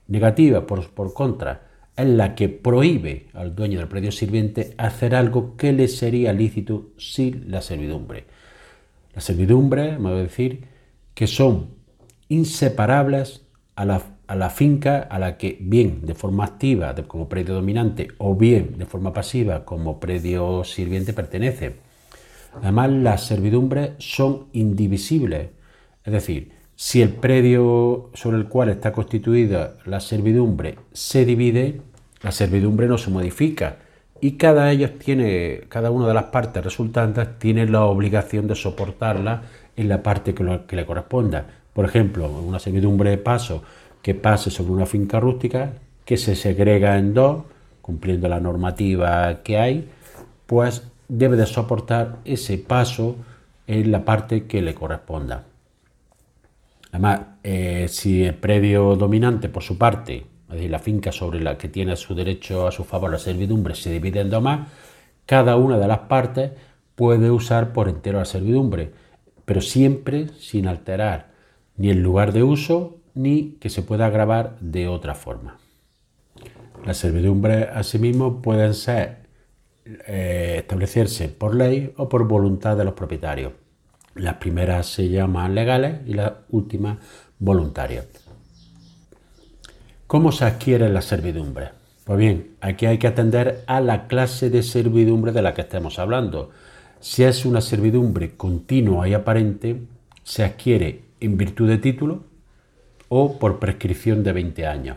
Negativa, 0.09 0.67
por, 0.67 0.91
por 0.91 1.13
contra, 1.13 1.63
es 1.97 2.07
la 2.07 2.35
que 2.35 2.49
prohíbe 2.49 3.27
al 3.33 3.55
dueño 3.55 3.79
del 3.79 3.89
predio 3.89 4.13
sirviente 4.13 4.75
hacer 4.77 5.15
algo 5.15 5.57
que 5.57 5.73
le 5.73 5.89
sería 5.89 6.33
lícito 6.33 6.91
sin 6.99 7.51
la 7.51 7.63
servidumbre. 7.63 8.25
La 9.15 9.21
servidumbre, 9.23 9.93
vamos 9.93 10.13
a 10.13 10.17
decir, 10.17 10.65
que 11.15 11.27
son 11.27 11.69
inseparables 12.29 13.43
a 13.77 13.85
la, 13.87 14.51
finca 14.51 14.99
a 14.99 15.19
la 15.19 15.39
que 15.39 15.57
bien 15.61 16.05
de 16.05 16.15
forma 16.15 16.45
activa 16.45 16.95
como 17.07 17.29
predio 17.29 17.55
dominante 17.55 18.09
o 18.19 18.35
bien 18.35 18.77
de 18.79 18.87
forma 18.87 19.13
pasiva 19.13 19.65
como 19.65 20.01
predio 20.01 20.65
sirviente 20.65 21.13
pertenece. 21.13 21.86
Además, 22.55 22.91
las 22.91 23.27
servidumbres 23.27 23.93
son 23.99 24.47
indivisibles, 24.53 25.51
es 26.05 26.13
decir, 26.13 26.53
si 26.77 27.01
el 27.01 27.09
predio 27.09 28.11
sobre 28.13 28.37
el 28.37 28.49
cual 28.49 28.69
está 28.69 28.93
constituida 28.93 29.77
la 29.87 29.99
servidumbre 30.01 30.77
se 30.93 31.25
divide, 31.25 31.81
la 32.23 32.33
servidumbre 32.33 32.87
no 32.87 32.99
se 32.99 33.11
modifica 33.11 33.79
y 34.21 34.33
cada, 34.33 34.71
ellos 34.71 34.93
tiene, 34.99 35.63
cada 35.69 35.91
una 35.91 36.07
de 36.07 36.15
las 36.15 36.25
partes 36.25 36.63
resultantes 36.63 37.39
tiene 37.39 37.67
la 37.67 37.85
obligación 37.85 38.47
de 38.47 38.55
soportarla 38.55 39.43
en 39.77 39.89
la 39.89 40.03
parte 40.03 40.35
que, 40.35 40.61
que 40.67 40.77
le 40.77 40.87
corresponda. 40.87 41.47
Por 41.73 41.85
ejemplo, 41.85 42.29
una 42.29 42.59
servidumbre 42.59 43.11
de 43.11 43.19
paso 43.19 43.63
que 44.03 44.15
pase 44.15 44.51
sobre 44.51 44.73
una 44.73 44.87
finca 44.87 45.19
rústica 45.19 45.73
que 46.05 46.17
se 46.17 46.37
segrega 46.37 46.99
en 46.99 47.15
dos, 47.15 47.43
cumpliendo 47.83 48.29
la 48.29 48.41
normativa 48.41 49.43
que 49.43 49.59
hay, 49.59 49.89
pues 50.47 50.89
debe 51.09 51.37
de 51.37 51.47
soportar 51.47 52.19
ese 52.25 52.59
paso 52.59 53.17
en 53.67 53.91
la 53.91 54.05
parte 54.05 54.47
que 54.47 54.63
le 54.63 54.75
corresponda. 54.75 55.45
Además, 56.93 57.21
eh, 57.43 57.87
si 57.89 58.25
el 58.25 58.35
predio 58.35 58.97
dominante, 58.97 59.49
por 59.49 59.63
su 59.63 59.77
parte, 59.77 60.27
es 60.49 60.55
decir, 60.55 60.71
la 60.71 60.79
finca 60.79 61.13
sobre 61.13 61.41
la 61.41 61.59
que 61.59 61.69
tiene 61.69 61.97
su 61.97 62.15
derecho 62.15 62.67
a 62.67 62.73
su 62.73 62.85
favor 62.85 63.11
la 63.11 63.19
servidumbre, 63.19 63.75
se 63.75 63.91
divide 63.91 64.21
en 64.21 64.31
dos 64.31 64.43
más, 64.43 64.69
cada 65.27 65.57
una 65.57 65.79
de 65.79 65.89
las 65.89 66.01
partes 66.01 66.53
puede 66.95 67.31
usar 67.31 67.73
por 67.73 67.89
entero 67.89 68.19
la 68.19 68.25
servidumbre, 68.25 68.93
pero 69.45 69.61
siempre 69.61 70.29
sin 70.39 70.69
alterar 70.69 71.31
ni 71.77 71.91
el 71.91 72.03
lugar 72.03 72.33
de 72.33 72.43
uso 72.43 72.97
ni 73.15 73.57
que 73.61 73.71
se 73.71 73.83
pueda 73.83 74.09
grabar 74.09 74.57
de 74.61 74.89
otra 74.89 75.15
forma. 75.15 75.59
Las 76.85 76.99
servidumbres, 76.99 77.69
asimismo, 77.75 78.41
pueden 78.41 78.75
ser 78.75 79.26
eh, 80.07 80.57
establecerse 80.59 81.29
por 81.29 81.55
ley 81.55 81.93
o 81.97 82.09
por 82.09 82.27
voluntad 82.27 82.77
de 82.77 82.85
los 82.85 82.95
propietarios. 82.95 83.53
Las 84.15 84.35
primeras 84.35 84.87
se 84.87 85.09
llaman 85.09 85.55
legales 85.55 86.01
y 86.07 86.15
las 86.15 86.33
últimas 86.51 86.99
voluntarias. 87.39 88.07
¿Cómo 90.07 90.33
se 90.33 90.45
adquiere 90.45 90.89
la 90.89 91.03
servidumbre? 91.03 91.71
Pues 92.05 92.19
bien, 92.19 92.57
aquí 92.61 92.87
hay 92.87 92.99
que 92.99 93.07
atender 93.07 93.63
a 93.67 93.81
la 93.81 94.07
clase 94.07 94.51
de 94.51 94.63
servidumbre 94.63 95.33
de 95.33 95.43
la 95.43 95.55
que 95.55 95.63
estemos 95.63 95.99
hablando. 95.99 96.51
Si 97.01 97.23
es 97.23 97.45
una 97.45 97.61
servidumbre 97.61 98.37
continua 98.37 99.09
y 99.09 99.15
aparente, 99.15 99.83
se 100.25 100.43
adquiere 100.43 101.03
en 101.21 101.37
virtud 101.37 101.69
de 101.69 101.79
título 101.79 102.25
o 103.09 103.39
por 103.39 103.59
prescripción 103.61 104.25
de 104.25 104.33
20 104.33 104.67
años. 104.67 104.97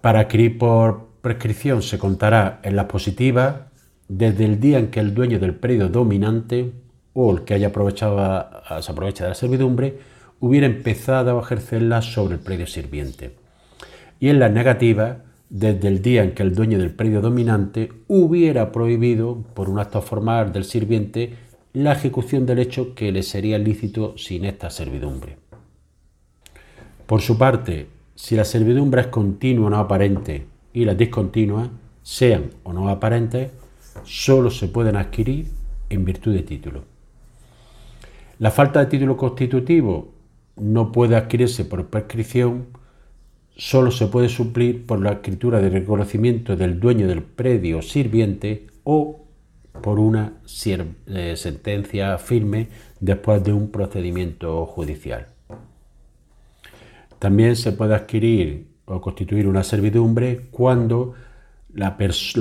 Para 0.00 0.20
adquirir 0.20 0.56
por 0.56 1.09
prescripción 1.20 1.82
se 1.82 1.98
contará 1.98 2.60
en 2.62 2.76
las 2.76 2.86
positivas 2.86 3.56
desde 4.08 4.44
el 4.44 4.58
día 4.58 4.78
en 4.78 4.88
que 4.88 5.00
el 5.00 5.14
dueño 5.14 5.38
del 5.38 5.54
predio 5.54 5.88
dominante 5.88 6.72
o 7.12 7.32
el 7.32 7.42
que 7.42 7.54
haya 7.54 7.68
aprovechado, 7.68 8.16
se 8.80 8.92
aprovecha 8.92 9.24
de 9.24 9.30
la 9.30 9.34
servidumbre, 9.34 9.98
hubiera 10.40 10.66
empezado 10.66 11.38
a 11.38 11.42
ejercerla 11.42 12.02
sobre 12.02 12.34
el 12.34 12.40
predio 12.40 12.66
sirviente. 12.66 13.36
Y 14.18 14.28
en 14.28 14.40
la 14.40 14.48
negativa, 14.48 15.18
desde 15.48 15.88
el 15.88 16.02
día 16.02 16.24
en 16.24 16.32
que 16.32 16.42
el 16.42 16.54
dueño 16.54 16.78
del 16.78 16.90
predio 16.90 17.20
dominante 17.20 17.92
hubiera 18.08 18.72
prohibido, 18.72 19.42
por 19.54 19.68
un 19.68 19.78
acto 19.78 20.02
formal 20.02 20.52
del 20.52 20.64
sirviente, 20.64 21.34
la 21.72 21.92
ejecución 21.92 22.46
del 22.46 22.58
hecho 22.58 22.94
que 22.94 23.12
le 23.12 23.22
sería 23.22 23.58
lícito 23.58 24.16
sin 24.18 24.44
esta 24.44 24.70
servidumbre. 24.70 25.36
Por 27.06 27.20
su 27.20 27.38
parte, 27.38 27.86
si 28.14 28.34
la 28.34 28.44
servidumbre 28.44 29.02
es 29.02 29.06
continua 29.06 29.68
o 29.68 29.70
no 29.70 29.78
aparente 29.78 30.49
y 30.72 30.84
las 30.84 30.96
discontinuas, 30.96 31.68
sean 32.02 32.50
o 32.62 32.72
no 32.72 32.88
aparentes, 32.88 33.50
solo 34.04 34.50
se 34.50 34.68
pueden 34.68 34.96
adquirir 34.96 35.48
en 35.88 36.04
virtud 36.04 36.34
de 36.34 36.42
título. 36.42 36.84
La 38.38 38.50
falta 38.50 38.80
de 38.80 38.86
título 38.86 39.16
constitutivo 39.16 40.12
no 40.56 40.92
puede 40.92 41.16
adquirirse 41.16 41.64
por 41.64 41.86
prescripción, 41.88 42.68
solo 43.56 43.90
se 43.90 44.06
puede 44.06 44.28
suplir 44.28 44.86
por 44.86 45.00
la 45.00 45.12
escritura 45.12 45.60
de 45.60 45.68
reconocimiento 45.68 46.56
del 46.56 46.80
dueño 46.80 47.06
del 47.06 47.22
predio 47.22 47.82
sirviente 47.82 48.66
o 48.84 49.26
por 49.82 49.98
una 49.98 50.40
eh, 51.06 51.34
sentencia 51.36 52.16
firme 52.18 52.68
después 53.00 53.42
de 53.44 53.52
un 53.52 53.70
procedimiento 53.70 54.64
judicial. 54.66 55.26
También 57.18 57.56
se 57.56 57.72
puede 57.72 57.94
adquirir 57.94 58.69
o 58.90 59.00
constituir 59.00 59.46
una 59.46 59.62
servidumbre 59.62 60.48
cuando 60.50 61.14
la, 61.74 61.96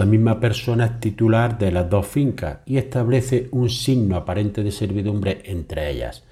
misma 0.05 0.39
persona 0.39 0.85
es 0.85 0.99
titular 0.99 1.57
de 1.57 1.71
las 1.71 1.89
dos 1.89 2.07
fincas 2.07 2.59
y 2.65 2.77
establece 2.77 3.47
un 3.51 3.69
signo 3.69 4.15
aparente 4.15 4.63
de 4.63 4.71
servidumbre 4.71 5.41
entre 5.45 5.89
ellas. 5.91 6.23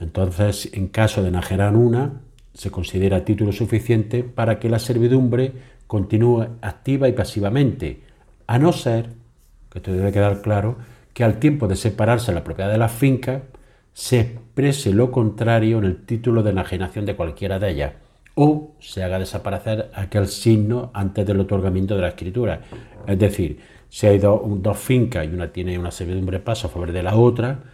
Entonces, 0.00 0.70
en 0.72 0.88
caso 0.88 1.22
de 1.22 1.28
enajerar 1.28 1.76
una, 1.76 2.20
se 2.54 2.70
considera 2.70 3.24
título 3.24 3.52
suficiente 3.52 4.24
para 4.24 4.58
que 4.58 4.70
la 4.70 4.78
servidumbre 4.78 5.52
continúe 5.86 6.46
activa 6.62 7.08
y 7.08 7.12
pasivamente, 7.12 8.02
a 8.46 8.58
no 8.58 8.72
ser, 8.72 9.10
esto 9.74 9.92
debe 9.92 10.12
quedar 10.12 10.40
claro, 10.40 10.76
que 11.12 11.24
al 11.24 11.38
tiempo 11.38 11.68
de 11.68 11.76
separarse 11.76 12.32
la 12.32 12.44
propiedad 12.44 12.70
de 12.70 12.78
la 12.78 12.88
finca, 12.88 13.42
se 13.92 14.20
exprese 14.20 14.92
lo 14.92 15.10
contrario 15.10 15.78
en 15.78 15.84
el 15.84 16.04
título 16.04 16.42
de 16.42 16.50
enajenación 16.50 17.04
de 17.04 17.16
cualquiera 17.16 17.58
de 17.58 17.70
ellas, 17.70 17.92
o 18.40 18.76
se 18.78 19.02
haga 19.02 19.18
desaparecer 19.18 19.90
aquel 19.94 20.28
signo 20.28 20.92
antes 20.94 21.26
del 21.26 21.40
otorgamiento 21.40 21.96
de 21.96 22.02
la 22.02 22.10
escritura. 22.10 22.60
Es 23.04 23.18
decir, 23.18 23.58
si 23.88 24.06
hay 24.06 24.20
dos 24.20 24.78
fincas 24.78 25.26
y 25.26 25.34
una 25.34 25.52
tiene 25.52 25.76
una 25.76 25.90
servidumbre 25.90 26.38
de 26.38 26.44
paso 26.44 26.68
a 26.68 26.70
favor 26.70 26.92
de 26.92 27.02
la 27.02 27.16
otra, 27.16 27.64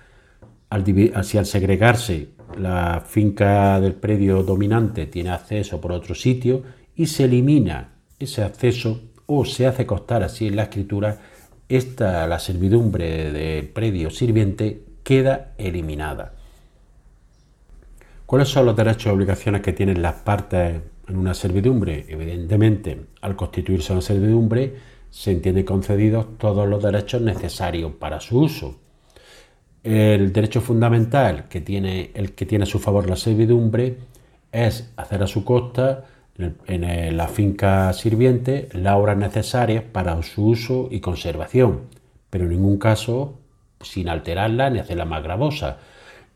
al, 0.70 0.84
si 1.22 1.36
al 1.36 1.44
segregarse 1.44 2.28
la 2.56 3.04
finca 3.06 3.78
del 3.78 3.92
predio 3.92 4.42
dominante 4.42 5.04
tiene 5.04 5.30
acceso 5.30 5.82
por 5.82 5.92
otro 5.92 6.14
sitio 6.14 6.62
y 6.96 7.08
se 7.08 7.24
elimina 7.24 7.96
ese 8.18 8.42
acceso 8.42 9.02
o 9.26 9.44
se 9.44 9.66
hace 9.66 9.84
constar 9.84 10.22
así 10.22 10.46
en 10.46 10.56
la 10.56 10.62
escritura, 10.62 11.18
esta, 11.68 12.26
la 12.26 12.38
servidumbre 12.38 13.32
del 13.32 13.68
predio 13.68 14.08
sirviente 14.08 14.82
queda 15.02 15.52
eliminada. 15.58 16.33
¿Cuáles 18.26 18.48
son 18.48 18.66
los 18.66 18.76
derechos 18.76 19.06
y 19.06 19.08
obligaciones 19.10 19.60
que 19.60 19.72
tienen 19.72 20.00
las 20.00 20.14
partes 20.14 20.80
en 21.08 21.16
una 21.16 21.34
servidumbre? 21.34 22.06
Evidentemente, 22.08 23.06
al 23.20 23.36
constituirse 23.36 23.92
una 23.92 24.00
servidumbre, 24.00 24.74
se 25.10 25.30
entiende 25.30 25.64
concedidos 25.64 26.38
todos 26.38 26.66
los 26.66 26.82
derechos 26.82 27.20
necesarios 27.20 27.92
para 27.92 28.20
su 28.20 28.40
uso. 28.40 28.80
El 29.82 30.32
derecho 30.32 30.62
fundamental 30.62 31.48
que 31.48 31.60
tiene 31.60 32.10
el 32.14 32.32
que 32.32 32.46
tiene 32.46 32.62
a 32.62 32.66
su 32.66 32.78
favor 32.78 33.08
la 33.08 33.16
servidumbre 33.16 33.98
es 34.50 34.90
hacer 34.96 35.22
a 35.22 35.26
su 35.26 35.44
costa 35.44 36.04
en, 36.38 37.16
la 37.16 37.28
finca 37.28 37.92
sirviente 37.92 38.68
las 38.72 38.94
obras 38.94 39.16
necesarias 39.18 39.84
para 39.84 40.20
su 40.22 40.46
uso 40.48 40.88
y 40.90 41.00
conservación, 41.00 41.82
pero 42.30 42.44
en 42.44 42.50
ningún 42.50 42.78
caso 42.78 43.38
sin 43.80 44.08
alterarla 44.08 44.70
ni 44.70 44.78
hacerla 44.78 45.04
más 45.04 45.22
gravosa. 45.22 45.78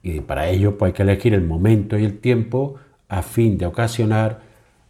Y 0.02 0.20
para 0.20 0.48
ello 0.48 0.78
pues, 0.78 0.90
hay 0.90 0.92
que 0.94 1.02
elegir 1.02 1.34
el 1.34 1.42
momento 1.42 1.98
y 1.98 2.04
el 2.04 2.18
tiempo 2.18 2.76
a 3.08 3.22
fin 3.22 3.58
de 3.58 3.66
ocasionar 3.66 4.40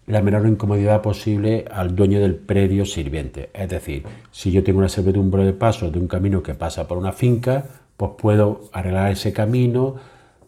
la 0.07 0.23
menor 0.23 0.47
incomodidad 0.47 1.03
posible 1.03 1.67
al 1.71 1.95
dueño 1.95 2.19
del 2.19 2.35
predio 2.35 2.87
sirviente. 2.87 3.51
Es 3.53 3.69
decir, 3.69 4.05
si 4.31 4.51
yo 4.51 4.65
tengo 4.65 4.79
una 4.79 4.89
servidumbre 4.89 5.45
de 5.45 5.53
paso 5.53 5.91
de 5.91 5.99
un 5.99 6.09
camino 6.09 6.43
que 6.43 6.55
pasa 6.55 6.89
por 6.89 6.97
una 6.97 7.13
finca, 7.13 7.65
pues 7.97 8.13
puedo 8.17 8.63
arreglar 8.73 9.13
ese 9.13 9.35
camino, 9.35 9.97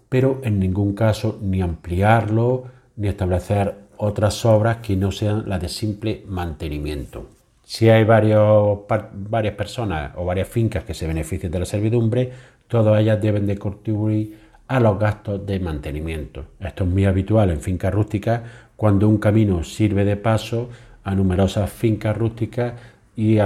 pero 0.09 0.41
en 0.45 0.59
ningún 0.59 0.95
caso 0.95 1.39
ni 1.43 1.61
ampliarlo, 1.61 2.65
ni 2.97 3.09
establecer 3.09 3.75
otras 3.99 4.47
obras 4.47 4.79
que 4.79 4.97
no 4.97 5.13
sean 5.13 5.45
las 5.47 5.61
de 5.61 5.69
simple 5.69 6.25
mantenimiento. 6.27 7.27
Si 7.63 7.91
hay 7.91 8.05
varios, 8.05 8.79
varias 9.13 9.55
personas 9.55 10.13
o 10.17 10.25
varias 10.25 10.49
fincas 10.49 10.85
que 10.85 10.95
se 10.95 11.07
benefician 11.07 11.53
de 11.53 11.59
la 11.59 11.67
servidumbre, 11.67 12.33
todas 12.67 12.99
ellas 12.99 13.21
deben 13.21 13.47
de 13.47 13.59
contribuir 13.59 14.39
a 14.71 14.79
los 14.79 15.01
gastos 15.01 15.45
de 15.45 15.59
mantenimiento. 15.59 16.45
Esto 16.61 16.85
es 16.85 16.91
muy 16.91 17.05
habitual 17.05 17.51
en 17.51 17.61
fincas 17.61 17.93
rústicas 17.93 18.43
cuando 18.77 19.09
un 19.09 19.19
camino 19.19 19.65
sirve 19.65 20.05
de 20.05 20.17
paso 20.17 20.69
a 21.03 21.13
numerosas 21.13 21.73
fincas 21.73 22.17
rústicas 22.17 22.75
y 23.17 23.39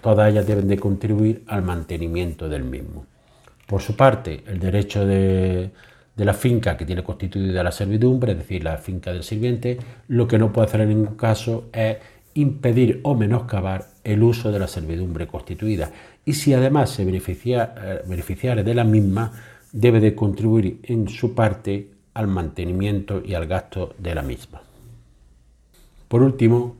todas 0.00 0.30
ellas 0.30 0.46
deben 0.46 0.68
de 0.68 0.78
contribuir 0.78 1.44
al 1.48 1.60
mantenimiento 1.60 2.48
del 2.48 2.64
mismo. 2.64 3.04
Por 3.66 3.82
su 3.82 3.94
parte, 3.94 4.42
el 4.46 4.58
derecho 4.58 5.04
de, 5.04 5.70
la 6.16 6.32
finca 6.32 6.78
que 6.78 6.86
tiene 6.86 7.04
constituida 7.04 7.62
la 7.62 7.72
servidumbre, 7.72 8.32
es 8.32 8.38
decir, 8.38 8.64
la 8.64 8.78
finca 8.78 9.12
del 9.12 9.22
sirviente, 9.22 9.78
lo 10.08 10.26
que 10.26 10.38
no 10.38 10.50
puede 10.50 10.68
hacer 10.68 10.80
en 10.80 10.88
ningún 10.88 11.16
caso 11.16 11.68
es 11.74 11.98
impedir 12.32 13.00
o 13.02 13.14
menoscabar 13.14 13.84
el 14.02 14.22
uso 14.22 14.50
de 14.50 14.58
la 14.58 14.66
servidumbre 14.66 15.26
constituida. 15.26 15.90
Y 16.24 16.32
si 16.32 16.54
además 16.54 16.88
se 16.88 17.04
beneficia, 17.04 17.74
eh, 17.76 18.62
de 18.64 18.74
la 18.74 18.84
misma, 18.84 19.32
debe 19.72 20.00
de 20.00 20.14
contribuir 20.14 20.80
en 20.82 21.08
su 21.08 21.34
parte 21.34 21.90
al 22.14 22.26
mantenimiento 22.26 23.22
y 23.24 23.34
al 23.34 23.46
gasto 23.46 23.94
de 23.98 24.14
la 24.14 24.22
misma. 24.22 24.62
Por 26.08 26.22
último, 26.22 26.76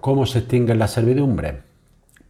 ¿cómo 0.00 0.24
se 0.26 0.40
extinguen 0.40 0.78
las 0.78 0.92
servidumbres? 0.92 1.54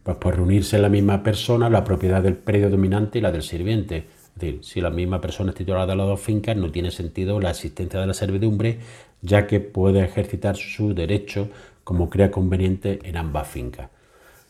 Pues 0.03 0.17
por 0.17 0.35
reunirse 0.35 0.75
en 0.75 0.81
la 0.81 0.89
misma 0.89 1.23
persona 1.23 1.69
la 1.69 1.83
propiedad 1.83 2.23
del 2.23 2.35
predio 2.35 2.69
dominante 2.69 3.19
y 3.19 3.21
la 3.21 3.31
del 3.31 3.43
sirviente, 3.43 4.07
es 4.35 4.41
decir, 4.41 4.59
si 4.63 4.81
la 4.81 4.89
misma 4.89 5.21
persona 5.21 5.51
es 5.51 5.57
titular 5.57 5.87
de 5.87 5.95
las 5.95 6.07
dos 6.07 6.19
fincas, 6.19 6.57
no 6.57 6.71
tiene 6.71 6.89
sentido 6.89 7.39
la 7.39 7.51
existencia 7.51 7.99
de 7.99 8.07
la 8.07 8.13
servidumbre, 8.13 8.79
ya 9.21 9.45
que 9.45 9.59
puede 9.59 10.03
ejercitar 10.03 10.57
su 10.57 10.93
derecho 10.93 11.49
como 11.83 12.09
crea 12.09 12.31
conveniente 12.31 12.99
en 13.03 13.17
ambas 13.17 13.47
fincas. 13.47 13.89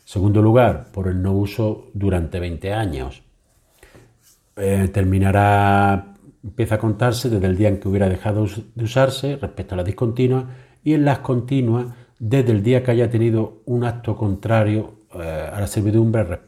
Segundo 0.05 0.41
lugar, 0.41 0.87
por 0.91 1.07
el 1.07 1.21
no 1.21 1.33
uso 1.33 1.89
durante 1.93 2.39
20 2.39 2.73
años. 2.73 3.22
Eh, 4.55 4.89
terminará, 4.93 6.13
empieza 6.43 6.75
a 6.75 6.77
contarse 6.77 7.29
desde 7.29 7.47
el 7.47 7.57
día 7.57 7.69
en 7.69 7.79
que 7.79 7.87
hubiera 7.87 8.07
dejado 8.07 8.45
de 8.75 8.83
usarse 8.83 9.37
respecto 9.37 9.73
a 9.73 9.77
las 9.77 9.85
discontinuas 9.85 10.45
y 10.83 10.93
en 10.93 11.05
las 11.05 11.19
continuas 11.19 11.87
desde 12.19 12.51
el 12.51 12.61
día 12.61 12.83
que 12.83 12.91
haya 12.91 13.09
tenido 13.09 13.61
un 13.65 13.83
acto 13.83 14.15
contrario 14.15 14.93
eh, 15.15 15.49
a 15.51 15.59
la 15.59 15.67
servidumbre 15.67 16.39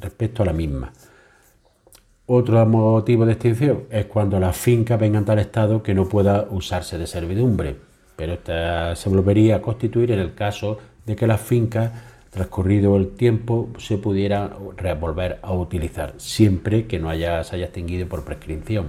respecto 0.00 0.42
a 0.42 0.46
la 0.46 0.52
misma. 0.52 0.92
Otro 2.26 2.64
motivo 2.64 3.26
de 3.26 3.32
extinción 3.32 3.84
es 3.90 4.06
cuando 4.06 4.40
las 4.40 4.56
fincas 4.56 4.98
vengan 4.98 5.24
a 5.24 5.26
tal 5.26 5.38
estado 5.40 5.82
que 5.82 5.94
no 5.94 6.08
pueda 6.08 6.46
usarse 6.50 6.96
de 6.96 7.06
servidumbre, 7.06 7.76
pero 8.16 8.32
esta 8.32 8.96
se 8.96 9.10
volvería 9.10 9.56
a 9.56 9.60
constituir 9.62 10.12
en 10.12 10.20
el 10.20 10.34
caso 10.34 10.78
de 11.04 11.16
que 11.16 11.26
las 11.26 11.40
fincas, 11.40 11.92
transcurrido 12.34 12.96
el 12.96 13.10
tiempo, 13.14 13.70
se 13.78 13.96
pudieran 13.96 14.50
volver 15.00 15.38
a 15.40 15.52
utilizar, 15.52 16.14
siempre 16.16 16.86
que 16.86 16.98
no 16.98 17.08
haya, 17.08 17.42
se 17.44 17.56
haya 17.56 17.66
extinguido 17.66 18.08
por 18.08 18.24
prescripción. 18.24 18.88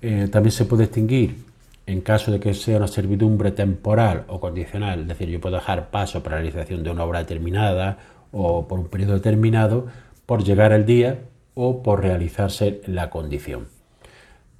Eh, 0.00 0.28
también 0.30 0.52
se 0.52 0.64
puede 0.64 0.84
extinguir 0.84 1.44
en 1.86 2.00
caso 2.02 2.30
de 2.30 2.38
que 2.38 2.54
sea 2.54 2.76
una 2.76 2.86
servidumbre 2.86 3.50
temporal 3.50 4.24
o 4.28 4.38
condicional, 4.38 5.00
es 5.00 5.08
decir, 5.08 5.28
yo 5.28 5.40
puedo 5.40 5.56
dejar 5.56 5.90
paso 5.90 6.22
para 6.22 6.36
la 6.36 6.42
realización 6.42 6.84
de 6.84 6.90
una 6.90 7.02
obra 7.04 7.18
determinada 7.18 7.98
o 8.30 8.68
por 8.68 8.78
un 8.78 8.86
periodo 8.86 9.14
determinado 9.14 9.88
por 10.24 10.44
llegar 10.44 10.72
al 10.72 10.86
día 10.86 11.18
o 11.54 11.82
por 11.82 12.00
realizarse 12.00 12.80
la 12.86 13.10
condición. 13.10 13.66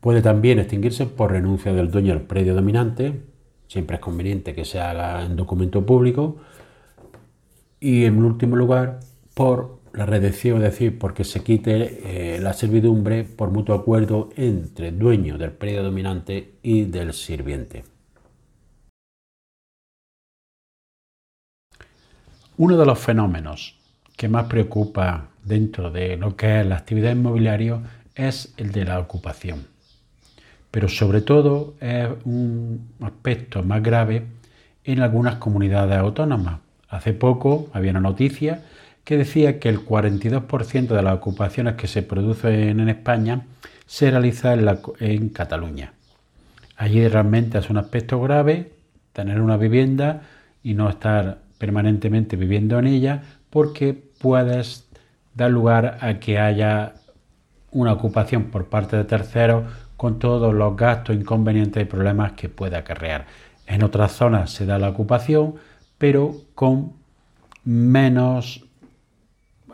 Puede 0.01 0.23
también 0.23 0.59
extinguirse 0.59 1.07
por 1.07 1.31
renuncia 1.31 1.73
del 1.73 1.93
dueño 1.93 2.15
al 2.15 2.23
predio 2.23 2.53
dominante, 2.53 3.21
siempre 3.69 3.95
es 3.95 4.03
conveniente 4.03 4.55
que 4.55 4.65
se 4.65 4.81
haga 4.81 5.25
en 5.25 5.37
documento 5.37 5.87
público, 5.87 6.39
y 7.81 8.05
en 8.05 8.23
último 8.23 8.57
lugar 8.57 9.01
por 9.35 9.81
la 9.93 10.07
redención, 10.07 10.59
es 10.59 10.71
decir, 10.71 10.99
porque 10.99 11.25
se 11.25 11.43
quite 11.43 12.37
eh, 12.37 12.41
la 12.41 12.53
servidumbre 12.53 13.25
por 13.25 13.51
mutuo 13.51 13.75
acuerdo 13.75 14.29
entre 14.37 14.93
dueño 14.93 15.39
del 15.39 15.53
predio 15.53 15.83
dominante 15.83 16.55
y 16.63 16.85
del 16.85 17.13
sirviente. 17.13 17.85
Uno 22.57 22.77
de 22.77 22.87
los 22.87 22.99
fenómenos 22.99 23.79
que 24.17 24.29
más 24.29 24.45
preocupa 24.45 25.31
dentro 25.43 25.91
de 25.91 26.19
lo 26.19 26.37
que 26.37 26.61
es 26.61 26.67
la 26.67 26.77
actividad 26.77 27.13
inmobiliaria 27.13 27.81
es 28.15 28.53
el 28.59 28.71
de 28.71 28.85
la 28.85 28.99
ocupación. 28.99 29.67
Pero 30.71 30.89
sobre 30.89 31.23
todo 31.23 31.75
es 31.81 32.09
un 32.25 32.91
aspecto 33.01 33.63
más 33.63 33.83
grave 33.83 34.27
en 34.85 35.01
algunas 35.01 35.37
comunidades 35.37 35.97
autónomas. 35.97 36.61
Hace 36.91 37.13
poco 37.13 37.71
había 37.73 37.93
una 37.93 38.01
noticia 38.01 38.65
que 39.05 39.17
decía 39.17 39.59
que 39.59 39.69
el 39.69 39.87
42% 39.87 40.89
de 40.89 41.03
las 41.03 41.15
ocupaciones 41.15 41.75
que 41.75 41.87
se 41.87 42.03
producen 42.03 42.81
en 42.81 42.89
España 42.89 43.47
se 43.87 44.11
realiza 44.11 44.55
en, 44.55 45.29
Cataluña. 45.31 45.93
Allí 46.77 47.07
realmente 47.09 47.59
es 47.59 47.71
un 47.71 47.79
aspecto 47.79 48.21
grave 48.21 48.73
tener 49.13 49.41
una 49.41 49.57
vivienda 49.57 50.23
y 50.63 50.75
no 50.75 50.89
estar 50.89 51.39
permanentemente 51.59 52.37
viviendo 52.37 52.79
en 52.79 52.87
ella 52.87 53.23
porque 53.51 53.95
puedes 53.95 54.87
da 55.35 55.49
lugar 55.49 55.99
a 56.01 56.19
que 56.19 56.39
haya 56.39 56.95
una 57.71 57.93
ocupación 57.93 58.45
por 58.45 58.67
parte 58.67 58.97
de 58.97 59.05
terceros 59.05 59.65
con 59.97 60.19
todos 60.19 60.53
los 60.55 60.77
gastos, 60.77 61.15
inconvenientes 61.15 61.83
y 61.83 61.87
problemas 61.87 62.33
que 62.33 62.49
puede 62.49 62.77
acarrear. 62.77 63.27
En 63.67 63.83
otras 63.83 64.13
zonas 64.13 64.51
se 64.51 64.67
da 64.67 64.79
la 64.79 64.89
ocupación, 64.89 65.55
pero 66.01 66.35
con 66.55 66.95
menos 67.63 68.65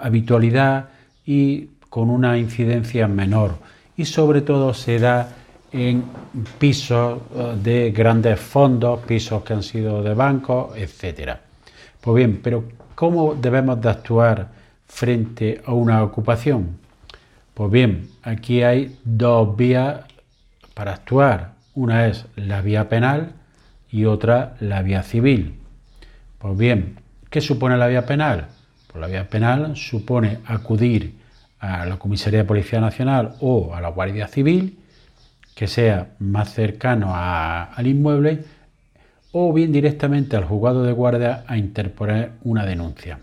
habitualidad 0.00 0.88
y 1.24 1.68
con 1.88 2.10
una 2.10 2.36
incidencia 2.36 3.06
menor. 3.06 3.54
Y 3.96 4.06
sobre 4.06 4.40
todo 4.40 4.74
se 4.74 4.98
da 4.98 5.28
en 5.70 6.02
pisos 6.58 7.20
eh, 7.32 7.54
de 7.62 7.90
grandes 7.92 8.40
fondos, 8.40 9.04
pisos 9.06 9.44
que 9.44 9.52
han 9.52 9.62
sido 9.62 10.02
de 10.02 10.14
bancos, 10.14 10.76
etc. 10.76 11.36
Pues 12.00 12.16
bien, 12.16 12.40
pero 12.42 12.64
¿cómo 12.96 13.36
debemos 13.36 13.80
de 13.80 13.88
actuar 13.88 14.48
frente 14.88 15.62
a 15.64 15.74
una 15.74 16.02
ocupación? 16.02 16.76
Pues 17.54 17.70
bien, 17.70 18.10
aquí 18.22 18.64
hay 18.64 18.98
dos 19.04 19.56
vías 19.56 20.00
para 20.74 20.94
actuar. 20.94 21.52
Una 21.76 22.08
es 22.08 22.26
la 22.34 22.62
vía 22.62 22.88
penal 22.88 23.34
y 23.92 24.06
otra 24.06 24.56
la 24.58 24.82
vía 24.82 25.04
civil. 25.04 25.65
Pues 26.38 26.57
bien, 26.57 27.01
¿qué 27.31 27.40
supone 27.40 27.77
la 27.77 27.87
vía 27.87 28.07
penal? 28.07 28.49
por 28.96 29.03
la 29.03 29.09
vía 29.09 29.29
penal 29.29 29.77
supone 29.77 30.38
acudir 30.46 31.16
a 31.61 31.85
la 31.85 31.99
Comisaría 31.99 32.38
de 32.38 32.44
Policía 32.46 32.81
Nacional 32.81 33.35
o 33.40 33.75
a 33.75 33.81
la 33.83 33.90
Guardia 33.90 34.27
Civil, 34.27 34.79
que 35.55 35.66
sea 35.66 36.14
más 36.18 36.55
cercano 36.55 37.12
al 37.14 37.87
inmueble, 37.87 38.44
o 39.33 39.53
bien 39.53 39.70
directamente 39.70 40.35
al 40.35 40.44
juzgado 40.44 40.83
de 40.83 40.92
guardia 40.92 41.44
a 41.46 41.59
interponer 41.59 42.33
una 42.44 42.64
denuncia. 42.64 43.18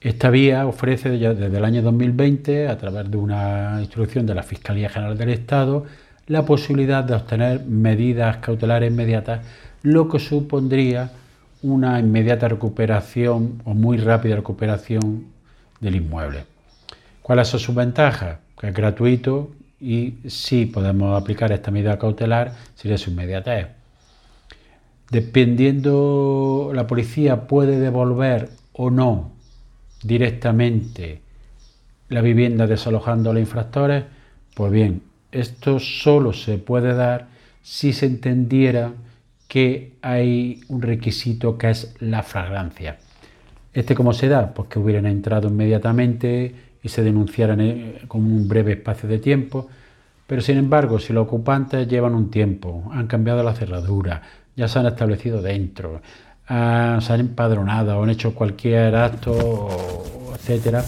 Esta 0.00 0.30
vía 0.30 0.64
ofrece 0.64 1.10
desde 1.10 1.58
el 1.58 1.64
año 1.64 1.82
2020, 1.82 2.68
a 2.68 2.78
través 2.78 3.10
de 3.10 3.16
una 3.16 3.78
instrucción 3.80 4.26
de 4.26 4.36
la 4.36 4.44
Fiscalía 4.44 4.88
General 4.88 5.18
del 5.18 5.30
Estado, 5.30 5.86
la 6.28 6.44
posibilidad 6.44 7.02
de 7.02 7.14
obtener 7.14 7.64
medidas 7.64 8.36
cautelares 8.36 8.92
inmediatas, 8.92 9.40
lo 9.82 10.08
que 10.08 10.20
supondría 10.20 11.10
una 11.62 11.98
inmediata 11.98 12.48
recuperación 12.48 13.62
o 13.64 13.74
muy 13.74 13.96
rápida 13.96 14.36
recuperación 14.36 15.26
del 15.80 15.96
inmueble. 15.96 16.44
¿Cuáles 17.22 17.48
son 17.48 17.60
sus 17.60 17.74
ventajas? 17.74 18.38
Que 18.58 18.68
es 18.68 18.74
gratuito 18.74 19.50
y 19.80 20.14
si 20.28 20.66
podemos 20.66 21.20
aplicar 21.20 21.52
esta 21.52 21.70
medida 21.70 21.98
cautelar 21.98 22.52
sería 22.74 22.98
su 22.98 23.10
inmediatez. 23.10 23.68
Dependiendo, 25.10 26.72
la 26.74 26.86
policía 26.86 27.46
puede 27.46 27.78
devolver 27.78 28.50
o 28.72 28.90
no 28.90 29.32
directamente 30.02 31.20
la 32.08 32.20
vivienda 32.20 32.66
desalojando 32.66 33.30
a 33.30 33.34
los 33.34 33.40
infractores, 33.40 34.04
pues 34.54 34.72
bien, 34.72 35.02
esto 35.30 35.78
solo 35.78 36.32
se 36.32 36.58
puede 36.58 36.94
dar 36.94 37.28
si 37.62 37.92
se 37.92 38.06
entendiera 38.06 38.92
que 39.52 39.98
hay 40.00 40.62
un 40.68 40.80
requisito 40.80 41.58
que 41.58 41.68
es 41.68 41.94
la 42.00 42.22
fragancia. 42.22 42.96
¿Este 43.74 43.94
cómo 43.94 44.14
se 44.14 44.26
da? 44.26 44.54
Pues 44.54 44.70
que 44.70 44.78
hubieran 44.78 45.04
entrado 45.04 45.48
inmediatamente 45.48 46.54
y 46.82 46.88
se 46.88 47.02
denunciaran 47.02 47.60
eh, 47.60 48.00
con 48.08 48.22
un 48.22 48.48
breve 48.48 48.72
espacio 48.72 49.10
de 49.10 49.18
tiempo. 49.18 49.68
Pero 50.26 50.40
sin 50.40 50.56
embargo, 50.56 50.98
si 50.98 51.12
los 51.12 51.26
ocupantes 51.26 51.86
llevan 51.86 52.14
un 52.14 52.30
tiempo, 52.30 52.90
han 52.94 53.06
cambiado 53.08 53.42
la 53.42 53.52
cerradura, 53.52 54.22
ya 54.56 54.68
se 54.68 54.78
han 54.78 54.86
establecido 54.86 55.42
dentro, 55.42 56.00
se 56.48 56.54
han 57.12 57.20
empadronado 57.20 58.02
han 58.02 58.08
hecho 58.08 58.34
cualquier 58.34 58.96
acto, 58.96 59.68
etcétera, 60.34 60.82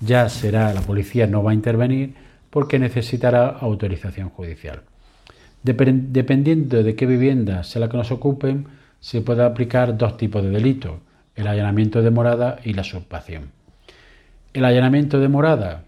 ya 0.00 0.28
será, 0.28 0.74
la 0.74 0.80
policía 0.80 1.28
no 1.28 1.44
va 1.44 1.52
a 1.52 1.54
intervenir 1.54 2.16
porque 2.50 2.80
necesitará 2.80 3.46
autorización 3.46 4.28
judicial. 4.28 4.82
Dependiendo 5.62 6.82
de 6.82 6.96
qué 6.96 7.06
vivienda 7.06 7.62
sea 7.62 7.80
la 7.80 7.88
que 7.88 7.96
nos 7.96 8.10
ocupen, 8.10 8.66
se 8.98 9.20
puede 9.20 9.44
aplicar 9.44 9.96
dos 9.96 10.16
tipos 10.16 10.42
de 10.42 10.50
delitos, 10.50 10.94
el 11.36 11.46
allanamiento 11.46 12.02
de 12.02 12.10
morada 12.10 12.58
y 12.64 12.72
la 12.72 12.82
usurpación. 12.82 13.50
El 14.52 14.64
allanamiento 14.64 15.18
de 15.18 15.28
morada 15.28 15.84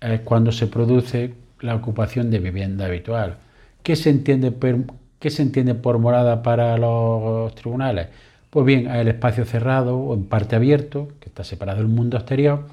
es 0.00 0.20
cuando 0.20 0.52
se 0.52 0.66
produce 0.66 1.34
la 1.60 1.74
ocupación 1.74 2.30
de 2.30 2.38
vivienda 2.38 2.86
habitual. 2.86 3.36
¿Qué 3.82 3.96
se 3.96 4.10
entiende 4.10 4.50
por, 4.50 5.98
morada 5.98 6.42
para 6.42 6.76
los 6.76 7.54
tribunales? 7.54 8.08
Pues 8.50 8.66
bien, 8.66 8.90
el 8.90 9.08
espacio 9.08 9.44
cerrado 9.44 9.98
o 9.98 10.14
en 10.14 10.24
parte 10.24 10.56
abierto, 10.56 11.08
que 11.20 11.28
está 11.28 11.44
separado 11.44 11.78
del 11.78 11.88
mundo 11.88 12.16
exterior, 12.16 12.66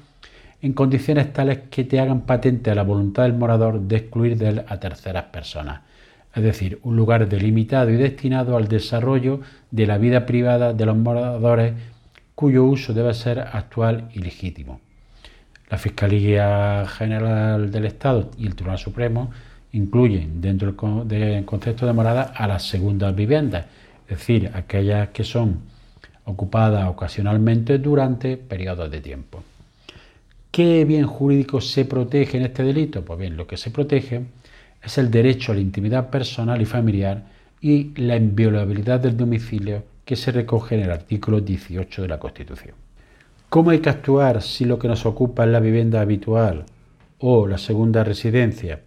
en 0.60 0.72
condiciones 0.72 1.32
tales 1.32 1.60
que 1.70 1.84
te 1.84 2.00
hagan 2.00 2.22
patente 2.22 2.74
la 2.74 2.84
voluntad 2.84 3.24
del 3.24 3.34
morador 3.34 3.80
de 3.80 3.96
excluir 3.96 4.36
de 4.38 4.48
él 4.48 4.64
a 4.68 4.78
terceras 4.78 5.24
personas. 5.24 5.80
Es 6.34 6.42
decir, 6.42 6.78
un 6.82 6.96
lugar 6.96 7.28
delimitado 7.28 7.90
y 7.90 7.96
destinado 7.96 8.56
al 8.56 8.68
desarrollo 8.68 9.40
de 9.70 9.86
la 9.86 9.98
vida 9.98 10.24
privada 10.24 10.72
de 10.72 10.86
los 10.86 10.96
moradores 10.96 11.74
cuyo 12.34 12.64
uso 12.64 12.94
debe 12.94 13.12
ser 13.14 13.40
actual 13.40 14.08
y 14.14 14.20
legítimo. 14.20 14.80
La 15.68 15.78
Fiscalía 15.78 16.84
General 16.86 17.70
del 17.70 17.84
Estado 17.86 18.30
y 18.36 18.46
el 18.46 18.54
Tribunal 18.54 18.78
Supremo 18.78 19.30
incluyen 19.72 20.40
dentro 20.40 20.74
del 21.04 21.44
concepto 21.44 21.86
de 21.86 21.92
morada 21.92 22.22
a 22.22 22.46
las 22.46 22.64
segundas 22.64 23.14
viviendas, 23.14 23.66
es 24.08 24.18
decir, 24.18 24.50
aquellas 24.54 25.08
que 25.08 25.24
son 25.24 25.60
ocupadas 26.24 26.88
ocasionalmente 26.88 27.78
durante 27.78 28.36
periodos 28.36 28.90
de 28.90 29.00
tiempo. 29.00 29.42
¿Qué 30.50 30.84
bien 30.84 31.06
jurídico 31.06 31.60
se 31.60 31.86
protege 31.86 32.36
en 32.36 32.44
este 32.44 32.62
delito? 32.62 33.02
Pues 33.02 33.18
bien, 33.18 33.36
lo 33.36 33.46
que 33.46 33.56
se 33.56 33.70
protege 33.70 34.24
es 34.82 34.98
el 34.98 35.10
derecho 35.10 35.52
a 35.52 35.54
la 35.54 35.60
intimidad 35.60 36.10
personal 36.10 36.60
y 36.60 36.66
familiar 36.66 37.24
y 37.60 37.92
la 38.00 38.16
inviolabilidad 38.16 39.00
del 39.00 39.16
domicilio 39.16 39.84
que 40.04 40.16
se 40.16 40.32
recoge 40.32 40.74
en 40.74 40.82
el 40.82 40.90
artículo 40.90 41.40
18 41.40 42.02
de 42.02 42.08
la 42.08 42.18
Constitución. 42.18 42.74
¿Cómo 43.48 43.70
hay 43.70 43.78
que 43.80 43.90
actuar 43.90 44.42
si 44.42 44.64
lo 44.64 44.78
que 44.78 44.88
nos 44.88 45.06
ocupa 45.06 45.44
es 45.44 45.50
la 45.50 45.60
vivienda 45.60 46.00
habitual 46.00 46.64
o 47.18 47.46
la 47.46 47.58
segunda 47.58 48.02
residencia? 48.02 48.80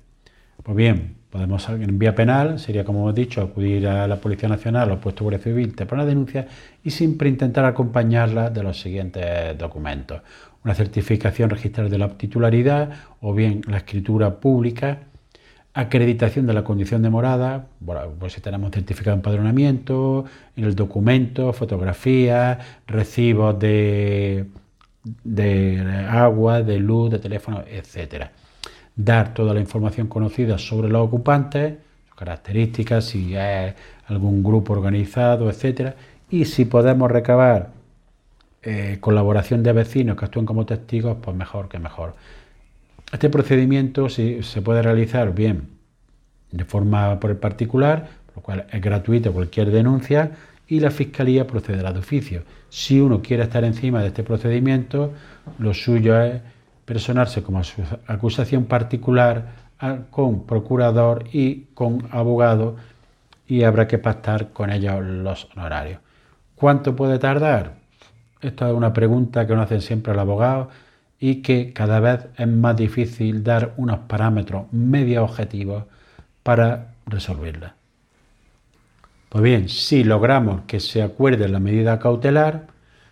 Pues 0.62 0.76
bien, 0.76 1.16
podemos 1.30 1.70
en 1.70 2.00
vía 2.00 2.16
penal, 2.16 2.60
sería 2.60 2.84
como 2.84 3.02
hemos 3.02 3.16
dicho, 3.16 3.42
acudir 3.42 3.88
a 3.88 4.08
la 4.08 4.18
Policía 4.18 4.50
Nacional 4.50 4.92
o 4.92 5.00
puesto 5.00 5.24
Guardia 5.24 5.44
Civil, 5.44 5.76
te 5.76 5.86
poner 5.86 6.06
denuncia 6.06 6.48
y 6.84 6.90
siempre 6.90 7.30
intentar 7.30 7.66
acompañarla 7.66 8.50
de 8.50 8.64
los 8.64 8.82
siguientes 8.82 9.58
documentos 9.58 10.22
una 10.66 10.74
certificación 10.74 11.52
registral 11.52 11.90
de 11.90 12.00
la 12.00 12.10
titularidad 12.10 12.90
o 13.22 13.34
bien 13.34 13.62
la 13.68 13.78
escritura 13.78 14.40
pública, 14.40 15.04
acreditación 15.76 16.48
de 16.48 16.54
la 16.54 16.64
condición 16.64 17.02
de 17.04 17.10
morada, 17.10 17.68
pues 18.18 18.34
si 18.34 18.42
tenemos 18.42 18.72
certificado 18.72 19.12
de 19.12 19.20
empadronamiento, 19.20 20.24
en 20.56 20.64
el 20.64 20.74
documento, 20.74 21.52
fotografías, 21.52 22.58
recibos 22.88 23.60
de, 23.60 24.46
de 25.26 26.06
agua, 26.10 26.64
de 26.64 26.80
luz, 26.80 27.12
de 27.12 27.20
teléfono, 27.20 27.62
etcétera. 27.70 28.32
Dar 28.96 29.34
toda 29.34 29.54
la 29.54 29.60
información 29.60 30.08
conocida 30.08 30.58
sobre 30.58 30.88
los 30.88 31.02
ocupantes, 31.02 31.76
sus 32.08 32.16
características, 32.16 33.04
si 33.04 33.36
es 33.36 33.76
algún 34.08 34.44
grupo 34.44 34.72
organizado, 34.72 35.50
etcétera, 35.50 35.96
y 36.30 36.46
si 36.46 36.64
podemos 36.64 37.12
recabar 37.12 37.72
eh, 38.64 38.98
colaboración 39.02 39.62
de 39.62 39.74
vecinos 39.74 40.16
que 40.16 40.24
actúen 40.24 40.46
como 40.46 40.66
testigos, 40.66 41.18
pues 41.22 41.36
mejor 41.36 41.68
que 41.68 41.80
mejor. 41.80 42.16
Este 43.12 43.30
procedimiento 43.30 44.10
se 44.10 44.62
puede 44.64 44.82
realizar 44.82 45.34
bien 45.34 45.70
de 46.52 46.66
forma 46.66 47.20
por 47.20 47.32
el 47.32 47.38
particular, 47.38 48.08
lo 48.36 48.42
cual 48.42 48.66
es 48.72 48.82
gratuito 48.82 49.34
cualquier 49.34 49.72
denuncia, 49.72 50.32
y 50.68 50.80
la 50.80 50.90
Fiscalía 50.90 51.46
procederá 51.46 51.94
de 51.94 52.00
oficio. 52.00 52.44
Si 52.70 53.00
uno 53.00 53.22
quiere 53.22 53.44
estar 53.44 53.64
encima 53.64 54.02
de 54.02 54.08
este 54.08 54.24
procedimiento, 54.24 55.14
lo 55.60 55.74
suyo 55.74 56.20
es 56.20 56.42
personarse 56.86 57.44
como 57.44 57.62
acusación 58.08 58.66
particular 58.66 59.66
con 60.10 60.46
procurador 60.46 61.26
y 61.32 61.66
con 61.74 62.08
abogado 62.12 62.78
y 63.48 63.64
habrá 63.64 63.88
que 63.88 64.00
pactar 64.00 64.50
con 64.50 64.72
ellos 64.72 65.04
los 65.04 65.48
honorarios. 65.56 66.00
¿Cuánto 66.56 66.96
puede 66.96 67.20
tardar? 67.20 67.76
Esta 68.42 68.70
es 68.70 68.74
una 68.74 68.94
pregunta 68.94 69.46
que 69.46 69.54
nos 69.54 69.66
hacen 69.66 69.82
siempre 69.82 70.14
al 70.14 70.20
abogado 70.20 70.70
y 71.20 71.42
que 71.42 71.74
cada 71.74 72.00
vez 72.00 72.28
es 72.38 72.48
más 72.48 72.76
difícil 72.76 73.44
dar 73.44 73.74
unos 73.78 74.00
parámetros 74.00 74.72
medio 74.72 75.24
objetivos 75.24 75.86
para 76.44 76.94
resolverla. 77.06 77.76
Pues 79.30 79.44
bien, 79.44 79.70
si 79.70 80.04
logramos 80.04 80.62
que 80.68 80.80
se 80.80 81.02
acuerde 81.02 81.48
la 81.48 81.60
medida 81.60 82.00
cautelar, 82.00 82.68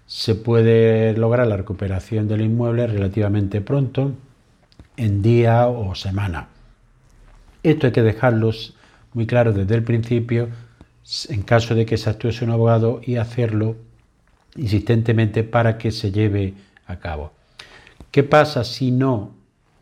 se 0.06 0.36
puede 0.36 1.13
lograr 1.18 1.48
la 1.48 1.58
recuperación 1.58 2.28
del 2.28 2.42
inmueble 2.42 2.88
relativamente 2.88 3.62
pronto, 3.62 4.13
en 4.98 5.22
día 5.22 5.68
o 5.68 5.96
semana. 5.96 6.48
Esto 7.63 7.88
hay 7.88 7.94
que 7.94 8.04
dejarlo 8.04 8.52
muy 9.13 9.26
claro 9.26 9.54
desde 9.54 9.76
el 9.76 9.84
principio 9.84 10.50
en 11.30 11.42
caso 11.42 11.76
de 11.76 11.86
que 11.86 11.98
se 11.98 12.10
actúe 12.10 12.32
un 12.42 12.52
abogado 12.52 13.02
y 13.04 13.18
hacerlo 13.18 13.76
insistentemente 14.56 15.44
para 15.44 15.78
que 15.78 15.92
se 15.92 16.12
lleve 16.12 16.54
a 16.86 16.98
cabo. 16.98 17.34
¿Qué 18.13 18.21
pasa 18.21 18.63
si 18.63 18.91
no 18.91 19.32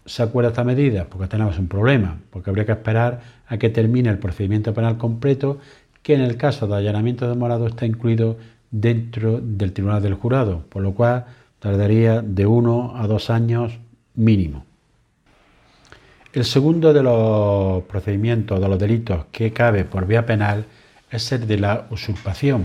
se 0.06 0.24
acuerda 0.24 0.52
esta 0.52 0.64
medida? 0.64 1.04
Porque 1.10 1.28
tenemos 1.28 1.60
un 1.60 1.68
problema, 1.68 2.18
porque 2.30 2.50
habría 2.50 2.66
que 2.66 2.72
esperar 2.72 3.20
a 3.46 3.58
que 3.58 3.70
termine 3.70 4.10
el 4.10 4.20
procedimiento 4.20 4.74
penal 4.74 4.98
completo, 4.98 5.60
que 6.02 6.14
en 6.14 6.22
el 6.22 6.38
caso 6.38 6.66
de 6.66 6.78
allanamiento 6.78 7.28
de 7.28 7.36
morado 7.36 7.68
está 7.68 7.86
incluido 7.86 8.38
dentro 8.72 9.42
del 9.42 9.74
Tribunal 9.74 10.02
del 10.02 10.14
Jurado, 10.14 10.64
por 10.70 10.82
lo 10.82 10.94
cual 10.94 11.26
tardaría 11.60 12.22
de 12.22 12.46
uno 12.46 12.94
a 12.96 13.06
dos 13.06 13.30
años 13.30 13.78
mínimo. 14.16 14.64
El 16.32 16.46
segundo 16.46 16.94
de 16.94 17.04
los 17.04 17.84
procedimientos, 17.84 18.62
de 18.62 18.70
los 18.70 18.80
delitos 18.80 19.26
que 19.34 19.52
cabe 19.52 19.84
por 19.84 20.08
vía 20.08 20.26
penal, 20.26 20.68
es 21.10 21.34
el 21.34 21.46
de 21.48 21.58
la 21.60 21.86
usurpación 21.90 22.64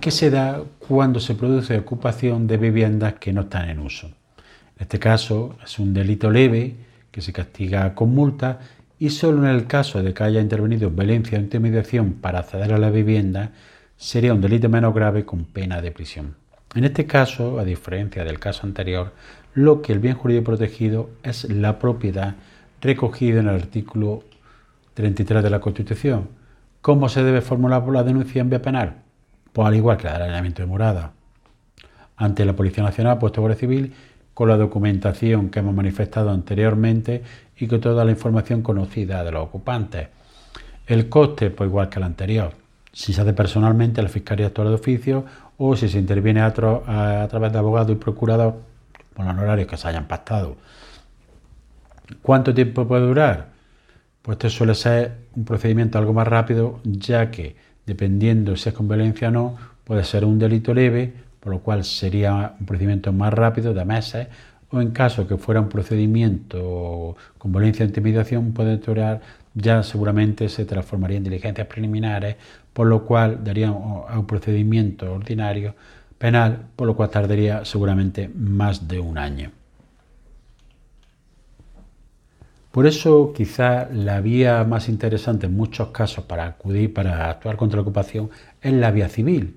que 0.00 0.12
se 0.12 0.30
da 0.30 0.62
cuando 0.78 1.18
se 1.18 1.34
produce 1.34 1.76
ocupación 1.78 2.46
de 2.46 2.58
viviendas 2.58 3.14
que 3.14 3.32
no 3.32 3.40
están 3.40 3.70
en 3.70 3.80
uso. 3.80 4.08
Este 4.80 4.98
caso 4.98 5.56
es 5.62 5.78
un 5.78 5.92
delito 5.92 6.30
leve 6.30 6.74
que 7.10 7.20
se 7.20 7.34
castiga 7.34 7.94
con 7.94 8.14
multa 8.14 8.60
y 8.98 9.10
solo 9.10 9.46
en 9.46 9.54
el 9.54 9.66
caso 9.66 10.02
de 10.02 10.14
que 10.14 10.24
haya 10.24 10.40
intervenido 10.40 10.90
violencia 10.90 11.38
o 11.38 11.40
intimidación 11.40 12.14
para 12.14 12.40
acceder 12.40 12.72
a 12.72 12.78
la 12.78 12.90
vivienda 12.90 13.52
sería 13.98 14.32
un 14.32 14.40
delito 14.40 14.70
menos 14.70 14.94
grave 14.94 15.26
con 15.26 15.44
pena 15.44 15.82
de 15.82 15.92
prisión. 15.92 16.34
En 16.74 16.84
este 16.84 17.06
caso, 17.06 17.58
a 17.58 17.64
diferencia 17.64 18.24
del 18.24 18.38
caso 18.38 18.66
anterior, 18.66 19.12
lo 19.52 19.82
que 19.82 19.92
el 19.92 19.98
bien 19.98 20.14
jurídico 20.14 20.44
protegido 20.44 21.10
es 21.22 21.44
la 21.50 21.78
propiedad 21.78 22.36
recogida 22.80 23.40
en 23.40 23.48
el 23.48 23.56
artículo 23.56 24.24
33 24.94 25.42
de 25.42 25.50
la 25.50 25.60
Constitución. 25.60 26.28
¿Cómo 26.80 27.10
se 27.10 27.22
debe 27.22 27.42
formular 27.42 27.86
la 27.88 28.02
denuncia 28.02 28.40
en 28.40 28.48
vía 28.48 28.62
penal? 28.62 29.02
Pues 29.52 29.68
al 29.68 29.74
igual 29.74 29.98
que 29.98 30.06
el 30.06 30.14
allanamiento 30.14 30.62
de 30.62 30.66
morada. 30.66 31.12
Ante 32.16 32.44
la 32.44 32.54
Policía 32.54 32.82
Nacional, 32.84 33.18
puesto 33.18 33.40
Guardia 33.40 33.58
Civil, 33.58 33.92
con 34.34 34.48
la 34.48 34.56
documentación 34.56 35.50
que 35.50 35.58
hemos 35.58 35.74
manifestado 35.74 36.30
anteriormente 36.30 37.22
y 37.58 37.66
con 37.66 37.80
toda 37.80 38.04
la 38.04 38.10
información 38.10 38.62
conocida 38.62 39.22
de 39.24 39.32
los 39.32 39.44
ocupantes. 39.44 40.08
El 40.86 41.08
coste, 41.08 41.50
pues 41.50 41.68
igual 41.68 41.88
que 41.88 41.98
el 41.98 42.04
anterior. 42.04 42.52
Si 42.92 43.12
se 43.12 43.20
hace 43.20 43.32
personalmente, 43.32 44.02
la 44.02 44.08
Fiscalía 44.08 44.46
actual 44.46 44.68
de 44.68 44.74
oficio 44.74 45.24
o 45.58 45.76
si 45.76 45.88
se 45.88 45.98
interviene 45.98 46.40
a, 46.40 46.52
través 46.52 47.52
de 47.52 47.58
abogado 47.58 47.92
y 47.92 47.96
procurador, 47.96 48.56
por 49.14 49.26
los 49.26 49.36
horarios 49.36 49.68
que 49.68 49.76
se 49.76 49.86
hayan 49.88 50.08
pactado. 50.08 50.56
¿Cuánto 52.22 52.52
tiempo 52.54 52.88
puede 52.88 53.06
durar? 53.06 53.48
Pues 54.22 54.36
esto 54.36 54.50
suele 54.50 54.74
ser 54.74 55.18
un 55.36 55.44
procedimiento 55.44 55.98
algo 55.98 56.12
más 56.12 56.26
rápido, 56.26 56.80
ya 56.84 57.30
que 57.30 57.56
dependiendo 57.86 58.56
si 58.56 58.68
es 58.68 58.74
con 58.74 58.88
violencia 58.88 59.28
o 59.28 59.30
no, 59.30 59.56
puede 59.84 60.04
ser 60.04 60.24
un 60.24 60.38
delito 60.38 60.74
leve, 60.74 61.12
por 61.40 61.52
lo 61.52 61.60
cual 61.60 61.84
sería 61.84 62.54
un 62.60 62.66
procedimiento 62.66 63.12
más 63.12 63.32
rápido 63.32 63.74
de 63.74 63.84
meses, 63.84 64.28
o 64.70 64.80
en 64.80 64.90
caso 64.90 65.26
que 65.26 65.36
fuera 65.36 65.60
un 65.60 65.68
procedimiento 65.68 67.16
con 67.38 67.50
violencia 67.52 67.84
e 67.84 67.88
intimidación, 67.88 68.52
puede 68.52 68.76
durar, 68.76 69.20
ya 69.54 69.82
seguramente 69.82 70.48
se 70.48 70.64
transformaría 70.64 71.16
en 71.16 71.24
diligencias 71.24 71.66
preliminares 71.66 72.36
por 72.72 72.86
lo 72.86 73.04
cual 73.04 73.42
daría 73.42 73.68
a 73.68 74.18
un 74.18 74.26
procedimiento 74.26 75.12
ordinario 75.12 75.74
penal, 76.18 76.66
por 76.76 76.86
lo 76.86 76.96
cual 76.96 77.10
tardaría 77.10 77.64
seguramente 77.64 78.30
más 78.34 78.86
de 78.86 79.00
un 79.00 79.18
año. 79.18 79.50
Por 82.70 82.86
eso 82.86 83.32
quizá 83.34 83.88
la 83.92 84.20
vía 84.20 84.62
más 84.64 84.88
interesante 84.88 85.46
en 85.46 85.56
muchos 85.56 85.88
casos 85.88 86.24
para 86.24 86.46
acudir, 86.46 86.94
para 86.94 87.28
actuar 87.28 87.56
contra 87.56 87.78
la 87.78 87.82
ocupación, 87.82 88.30
es 88.62 88.72
la 88.72 88.92
vía 88.92 89.08
civil. 89.08 89.56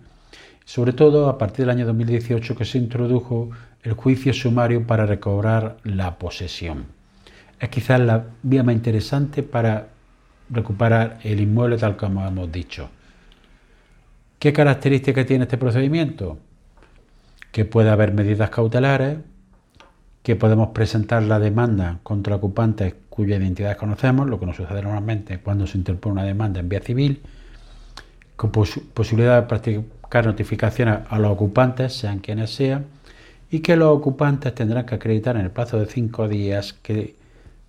Sobre 0.66 0.94
todo 0.94 1.30
a 1.30 1.38
partir 1.38 1.66
del 1.66 1.72
año 1.72 1.86
2018 1.86 2.56
que 2.56 2.66
se 2.66 2.78
introdujo 2.78 3.50
el 3.84 3.94
juicio 3.94 4.34
sumario 4.34 4.88
para 4.88 5.06
recobrar 5.06 5.78
la 5.84 6.18
posesión. 6.18 6.86
Es 7.60 7.70
quizás 7.70 8.00
la 8.00 8.26
vía 8.44 8.64
más 8.64 8.76
interesante 8.76 9.44
para 9.44 9.90
recuperar 10.50 11.20
el 11.24 11.42
inmueble 11.42 11.78
tal 11.78 11.98
como 11.98 12.26
hemos 12.26 12.52
dicho. 12.52 12.90
¿Qué 14.40 14.52
características 14.52 15.26
tiene 15.26 15.44
este 15.44 15.58
procedimiento? 15.58 16.38
Que 17.52 17.66
puede 17.66 17.90
haber 17.90 18.14
medidas 18.14 18.50
cautelares, 18.50 19.18
que 20.22 20.36
podemos 20.36 20.70
presentar 20.70 21.24
la 21.24 21.40
demanda 21.40 22.00
contra 22.04 22.36
ocupantes 22.36 22.96
cuya 23.10 23.38
identidad 23.38 23.78
conocemos, 23.78 24.28
lo 24.28 24.40
que 24.40 24.46
nos 24.46 24.56
sucede 24.56 24.82
normalmente 24.82 25.40
cuando 25.40 25.68
se 25.68 25.78
interpone 25.78 26.14
una 26.14 26.24
demanda 26.24 26.62
en 26.62 26.70
vía 26.70 26.82
civil, 26.82 27.22
con 28.36 28.52
posibilidad 28.52 29.42
de 29.42 29.48
practicar 29.48 29.84
notificaciones 30.22 31.00
a 31.10 31.20
los 31.20 31.32
ocupantes, 31.32 31.94
sean 31.94 32.20
quienes 32.20 32.54
sean, 32.54 32.86
y 33.50 33.60
que 33.60 33.76
los 33.76 33.90
ocupantes 33.90 34.54
tendrán 34.54 34.86
que 34.86 34.96
acreditar 34.96 35.36
en 35.36 35.44
el 35.44 35.52
plazo 35.52 35.80
de 35.80 35.86
cinco 35.86 36.28
días 36.28 36.74
que 36.74 37.16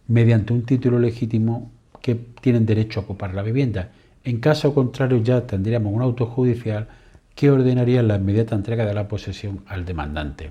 mediante 0.08 0.52
un 0.52 0.64
título 0.64 0.98
legítimo 0.98 1.70
que 2.02 2.14
tienen 2.14 2.66
derecho 2.66 3.00
a 3.00 3.02
ocupar 3.04 3.34
la 3.34 3.42
vivienda 3.42 3.90
en 4.24 4.40
caso 4.40 4.74
contrario 4.74 5.18
ya 5.22 5.46
tendríamos 5.46 5.92
un 5.92 6.00
auto 6.00 6.26
judicial 6.26 6.88
que 7.34 7.50
ordenaría 7.50 8.02
la 8.02 8.16
inmediata 8.16 8.54
entrega 8.54 8.86
de 8.86 8.94
la 8.94 9.06
posesión 9.06 9.62
al 9.66 9.84
demandante. 9.84 10.50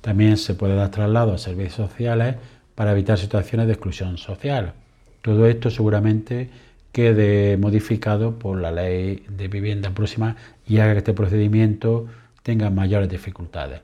También 0.00 0.38
se 0.38 0.54
puede 0.54 0.74
dar 0.74 0.90
traslado 0.90 1.34
a 1.34 1.38
servicios 1.38 1.74
sociales 1.74 2.36
para 2.74 2.92
evitar 2.92 3.18
situaciones 3.18 3.66
de 3.66 3.74
exclusión 3.74 4.16
social. 4.16 4.72
Todo 5.20 5.46
esto 5.46 5.70
seguramente 5.70 6.48
quede 6.92 7.56
modificado 7.56 8.38
por 8.38 8.60
la 8.60 8.70
ley 8.70 9.24
de 9.28 9.48
vivienda 9.48 9.90
próxima 9.90 10.36
y 10.66 10.78
haga 10.78 10.92
que 10.92 10.98
este 10.98 11.14
procedimiento 11.14 12.06
tenga 12.42 12.70
mayores 12.70 13.08
dificultades. 13.08 13.82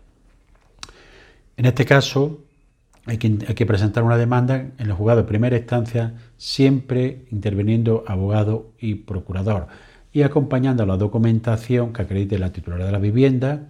En 1.56 1.66
este 1.66 1.84
caso, 1.84 2.40
hay 3.06 3.18
que, 3.18 3.66
presentar 3.66 4.02
una 4.02 4.16
demanda 4.16 4.56
en 4.56 4.86
el 4.86 4.92
juzgado 4.92 5.22
de 5.22 5.28
primera 5.28 5.56
instancia, 5.56 6.14
siempre 6.38 7.26
interviniendo 7.30 8.02
abogado 8.06 8.72
y 8.78 8.94
procurador 8.94 9.66
y 10.12 10.22
acompañando 10.22 10.86
la 10.86 10.96
documentación 10.96 11.92
que 11.92 12.02
acredite 12.02 12.38
la 12.38 12.52
titularidad 12.52 12.86
de 12.86 12.92
la 12.92 12.98
vivienda, 12.98 13.68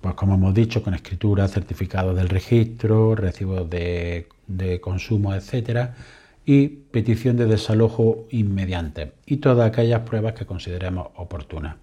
pues 0.00 0.14
como 0.16 0.34
hemos 0.34 0.52
dicho, 0.52 0.82
con 0.82 0.94
escritura, 0.94 1.46
certificado 1.46 2.12
del 2.12 2.28
registro, 2.28 3.14
recibos 3.14 3.70
de, 3.70 4.26
de 4.48 4.80
consumo, 4.80 5.32
etcétera, 5.32 5.94
y 6.44 6.68
petición 6.68 7.36
de 7.36 7.46
desalojo 7.46 8.26
inmediante 8.30 9.12
y 9.26 9.36
todas 9.38 9.68
aquellas 9.68 10.00
pruebas 10.00 10.34
que 10.34 10.46
consideremos 10.46 11.08
oportunas. 11.16 11.76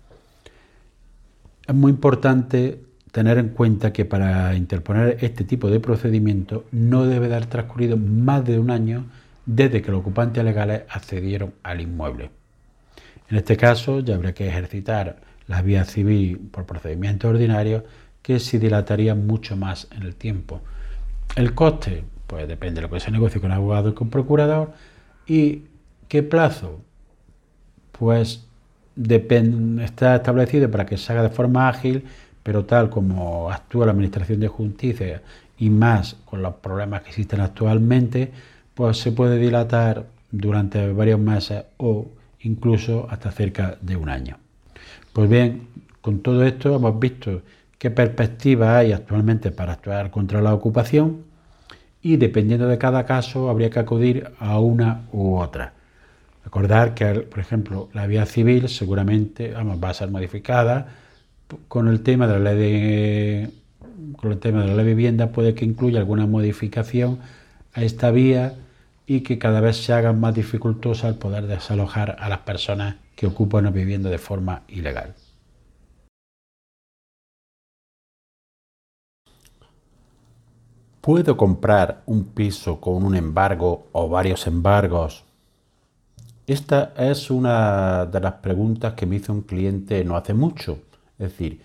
Es 1.67 1.75
muy 1.75 1.91
importante 1.91 2.81
tener 3.11 3.37
en 3.37 3.49
cuenta 3.49 3.93
que 3.93 4.05
para 4.05 4.55
interponer 4.55 5.17
este 5.21 5.43
tipo 5.43 5.69
de 5.69 5.79
procedimiento 5.79 6.65
no 6.71 7.05
debe 7.05 7.27
dar 7.27 7.45
transcurrido 7.45 7.97
más 7.97 8.45
de 8.45 8.59
un 8.59 8.69
año 8.69 9.05
desde 9.45 9.81
que 9.81 9.91
los 9.91 10.01
ocupantes 10.01 10.43
legales 10.43 10.83
accedieron 10.89 11.53
al 11.63 11.81
inmueble. 11.81 12.29
En 13.29 13.37
este 13.37 13.57
caso 13.57 13.99
ya 13.99 14.15
habría 14.15 14.33
que 14.33 14.47
ejercitar 14.47 15.21
la 15.47 15.61
vía 15.61 15.85
civil 15.85 16.37
por 16.51 16.65
procedimiento 16.65 17.29
ordinario 17.29 17.83
que 18.21 18.39
se 18.39 18.59
dilataría 18.59 19.15
mucho 19.15 19.55
más 19.55 19.87
en 19.91 20.03
el 20.03 20.15
tiempo. 20.15 20.61
El 21.35 21.53
coste, 21.55 22.03
pues 22.29 22.47
depende 22.47 22.81
de 22.81 22.87
lo 22.87 22.93
que 22.93 23.01
se 23.01 23.11
negocie 23.11 23.41
con 23.41 23.51
abogado 23.51 23.89
y 23.89 23.93
con 23.93 24.09
procurador. 24.09 24.71
¿Y 25.27 25.63
qué 26.07 26.23
plazo? 26.23 26.79
Pues 27.91 28.45
está 28.95 30.15
establecido 30.15 30.69
para 30.69 30.85
que 30.85 30.97
se 30.97 31.11
haga 31.11 31.23
de 31.23 31.29
forma 31.29 31.67
ágil 31.67 32.05
pero 32.43 32.65
tal 32.65 32.89
como 32.89 33.51
actúa 33.51 33.85
la 33.85 33.91
Administración 33.91 34.39
de 34.39 34.47
Justicia 34.47 35.21
y 35.57 35.69
más 35.69 36.15
con 36.25 36.41
los 36.41 36.55
problemas 36.55 37.01
que 37.01 37.09
existen 37.09 37.41
actualmente, 37.41 38.31
pues 38.73 38.97
se 38.97 39.11
puede 39.11 39.37
dilatar 39.37 40.07
durante 40.31 40.91
varios 40.93 41.19
meses 41.19 41.65
o 41.77 42.07
incluso 42.41 43.07
hasta 43.09 43.31
cerca 43.31 43.77
de 43.81 43.95
un 43.95 44.09
año. 44.09 44.37
Pues 45.13 45.29
bien, 45.29 45.67
con 46.01 46.21
todo 46.21 46.43
esto 46.43 46.75
hemos 46.75 46.97
visto 46.99 47.41
qué 47.77 47.91
perspectivas 47.91 48.69
hay 48.69 48.93
actualmente 48.93 49.51
para 49.51 49.73
actuar 49.73 50.09
contra 50.09 50.41
la 50.41 50.53
ocupación 50.53 51.28
y 52.01 52.17
dependiendo 52.17 52.67
de 52.67 52.77
cada 52.77 53.05
caso 53.05 53.49
habría 53.49 53.69
que 53.69 53.79
acudir 53.79 54.31
a 54.39 54.59
una 54.59 55.07
u 55.11 55.35
otra. 55.35 55.73
Recordar 56.43 56.93
que, 56.93 57.05
por 57.21 57.39
ejemplo, 57.39 57.89
la 57.93 58.07
vía 58.07 58.25
civil 58.25 58.69
seguramente 58.69 59.53
va 59.53 59.89
a 59.89 59.93
ser 59.93 60.09
modificada 60.09 60.87
con 61.67 61.87
el 61.87 62.01
tema 62.01 62.27
de 62.27 62.39
la 62.39 62.53
de, 62.53 63.49
con 64.17 64.31
el 64.31 64.39
tema 64.39 64.61
de 64.61 64.67
la 64.67 64.75
ley 64.75 64.85
vivienda 64.85 65.31
puede 65.31 65.55
que 65.55 65.65
incluya 65.65 65.99
alguna 65.99 66.27
modificación 66.27 67.19
a 67.73 67.81
esta 67.81 68.11
vía 68.11 68.53
y 69.07 69.21
que 69.21 69.39
cada 69.39 69.59
vez 69.61 69.77
se 69.77 69.93
haga 69.93 70.13
más 70.13 70.35
dificultosa 70.35 71.07
el 71.07 71.15
poder 71.15 71.47
desalojar 71.47 72.15
a 72.19 72.29
las 72.29 72.39
personas 72.39 72.95
que 73.15 73.27
ocupan 73.27 73.61
una 73.61 73.71
vivienda 73.71 74.09
de 74.09 74.19
forma 74.19 74.61
ilegal. 74.67 75.15
¿Puedo 81.01 81.37
comprar 81.37 82.03
un 82.05 82.25
piso 82.25 82.79
con 82.81 83.03
un 83.03 83.15
embargo 83.15 83.87
o 83.91 84.09
varios 84.09 84.47
embargos? 84.47 85.23
Esta 86.45 86.93
es 86.97 87.31
una 87.31 88.05
de 88.05 88.19
las 88.19 88.33
preguntas 88.33 88.93
que 88.93 89.05
me 89.05 89.17
hizo 89.17 89.31
un 89.31 89.41
cliente 89.41 90.03
no 90.03 90.17
hace 90.17 90.33
mucho 90.33 90.79
es 91.19 91.31
decir, 91.31 91.61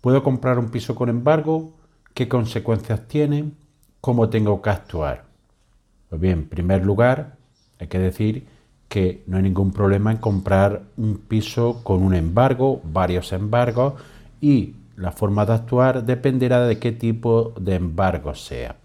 ¿puedo 0.00 0.22
comprar 0.22 0.58
un 0.58 0.70
piso 0.70 0.94
con 0.94 1.08
embargo? 1.08 1.72
¿Qué 2.14 2.28
consecuencias 2.28 3.08
tiene? 3.08 3.50
¿Cómo 4.00 4.28
tengo 4.28 4.62
que 4.62 4.70
actuar? 4.70 5.24
Pues 6.08 6.20
bien, 6.20 6.38
en 6.38 6.48
primer 6.48 6.84
lugar, 6.86 7.36
hay 7.80 7.88
que 7.88 7.98
decir 7.98 8.46
que 8.88 9.24
no 9.26 9.38
hay 9.38 9.42
ningún 9.42 9.72
problema 9.72 10.12
en 10.12 10.18
comprar 10.18 10.82
un 10.96 11.18
piso 11.18 11.82
con 11.82 12.02
un 12.02 12.14
embargo, 12.14 12.80
varios 12.84 13.32
embargos, 13.32 13.94
y 14.40 14.76
la 14.96 15.12
forma 15.12 15.46
de 15.46 15.54
actuar 15.54 16.04
dependerá 16.04 16.66
de 16.66 16.78
qué 16.78 16.92
tipo 16.92 17.54
de 17.60 17.74
embargo 17.74 18.34
sea. 18.34 18.76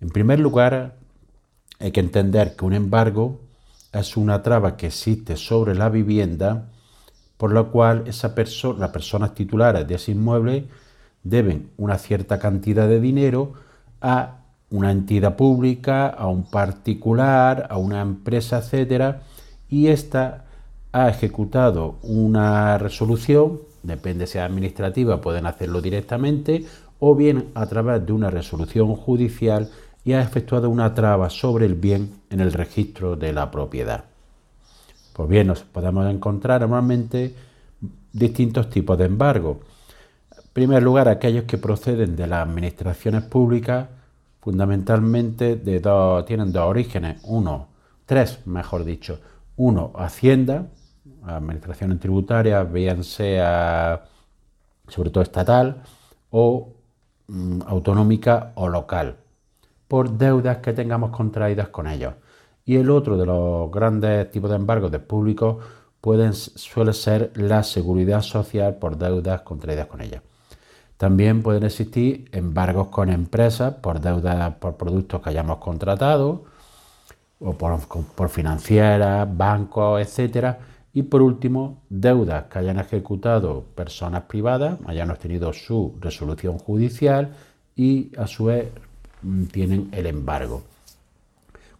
En 0.00 0.10
primer 0.10 0.40
lugar, 0.40 0.96
hay 1.78 1.90
que 1.92 2.00
entender 2.00 2.56
que 2.56 2.64
un 2.64 2.74
embargo 2.74 3.40
es 3.92 4.16
una 4.16 4.42
traba 4.42 4.76
que 4.76 4.88
existe 4.88 5.36
sobre 5.36 5.74
la 5.74 5.88
vivienda 5.88 6.68
por 7.36 7.52
lo 7.52 7.70
cual 7.70 8.04
esa 8.06 8.34
las 8.78 8.90
personas 8.90 9.34
titulares 9.34 9.86
de 9.86 9.94
ese 9.94 10.12
inmueble 10.12 10.68
deben 11.22 11.70
una 11.76 11.98
cierta 11.98 12.38
cantidad 12.38 12.88
de 12.88 13.00
dinero 13.00 13.54
a 14.00 14.38
una 14.70 14.90
entidad 14.90 15.36
pública, 15.36 16.08
a 16.08 16.28
un 16.28 16.44
particular, 16.44 17.66
a 17.70 17.76
una 17.76 18.00
empresa, 18.00 18.58
etcétera, 18.58 19.22
y 19.68 19.88
ésta 19.88 20.44
ha 20.92 21.08
ejecutado 21.08 21.98
una 22.02 22.78
resolución 22.78 23.60
depende 23.86 24.26
si 24.26 24.38
es 24.38 24.44
administrativa, 24.44 25.20
pueden 25.20 25.46
hacerlo 25.46 25.80
directamente 25.80 26.64
o 26.98 27.14
bien 27.14 27.50
a 27.54 27.66
través 27.66 28.04
de 28.04 28.12
una 28.12 28.30
resolución 28.30 28.94
judicial 28.94 29.70
y 30.04 30.12
ha 30.12 30.22
efectuado 30.22 30.70
una 30.70 30.94
traba 30.94 31.30
sobre 31.30 31.66
el 31.66 31.74
bien 31.74 32.20
en 32.30 32.40
el 32.40 32.52
registro 32.52 33.16
de 33.16 33.32
la 33.32 33.50
propiedad. 33.50 34.04
Pues 35.12 35.28
bien, 35.28 35.46
nos 35.46 35.62
podemos 35.62 36.08
encontrar 36.08 36.60
normalmente 36.60 37.34
distintos 38.12 38.70
tipos 38.70 38.96
de 38.98 39.06
embargo. 39.06 39.60
En 40.30 40.44
primer 40.52 40.82
lugar, 40.82 41.08
aquellos 41.08 41.44
que 41.44 41.58
proceden 41.58 42.16
de 42.16 42.26
las 42.26 42.46
administraciones 42.46 43.24
públicas, 43.24 43.88
fundamentalmente 44.40 45.56
de 45.56 45.80
dos, 45.80 46.24
tienen 46.24 46.52
dos 46.52 46.64
orígenes. 46.64 47.20
Uno, 47.24 47.68
tres, 48.06 48.46
mejor 48.46 48.84
dicho. 48.84 49.18
Uno, 49.56 49.92
Hacienda, 49.96 50.66
administraciones 51.24 52.00
tributarias, 52.00 52.70
bien 52.72 53.04
sea 53.04 54.04
sobre 54.88 55.10
todo 55.10 55.22
estatal 55.22 55.82
o 56.30 56.72
mm, 57.28 57.62
autonómica 57.66 58.52
o 58.54 58.68
local, 58.68 59.16
por 59.88 60.10
deudas 60.10 60.58
que 60.58 60.72
tengamos 60.72 61.10
contraídas 61.10 61.68
con 61.68 61.86
ellos. 61.86 62.14
Y 62.64 62.76
el 62.76 62.90
otro 62.90 63.16
de 63.16 63.26
los 63.26 63.70
grandes 63.70 64.30
tipos 64.30 64.50
de 64.50 64.56
embargos 64.56 64.90
de 64.90 64.98
público 64.98 65.60
pueden, 66.00 66.34
suele 66.34 66.92
ser 66.92 67.32
la 67.34 67.62
seguridad 67.62 68.22
social 68.22 68.76
por 68.76 68.96
deudas 68.96 69.42
contraídas 69.42 69.86
con 69.86 70.00
ella. 70.00 70.22
También 70.96 71.42
pueden 71.42 71.64
existir 71.64 72.28
embargos 72.32 72.88
con 72.88 73.10
empresas 73.10 73.74
por 73.74 74.00
deudas 74.00 74.54
por 74.54 74.76
productos 74.76 75.20
que 75.20 75.30
hayamos 75.30 75.58
contratado 75.58 76.44
o 77.38 77.52
por, 77.52 77.78
por 78.14 78.28
financieras, 78.30 79.28
bancos, 79.36 80.00
etcétera. 80.00 80.58
Y 80.96 81.02
por 81.02 81.20
último, 81.20 81.82
deudas 81.90 82.44
que 82.44 82.58
hayan 82.58 82.78
ejecutado 82.78 83.66
personas 83.74 84.22
privadas, 84.22 84.78
hayan 84.86 85.10
obtenido 85.10 85.52
su 85.52 85.94
resolución 86.00 86.56
judicial 86.56 87.34
y 87.76 88.12
a 88.16 88.26
su 88.26 88.46
vez 88.46 88.70
mm, 89.20 89.42
tienen 89.44 89.88
el 89.92 90.06
embargo. 90.06 90.62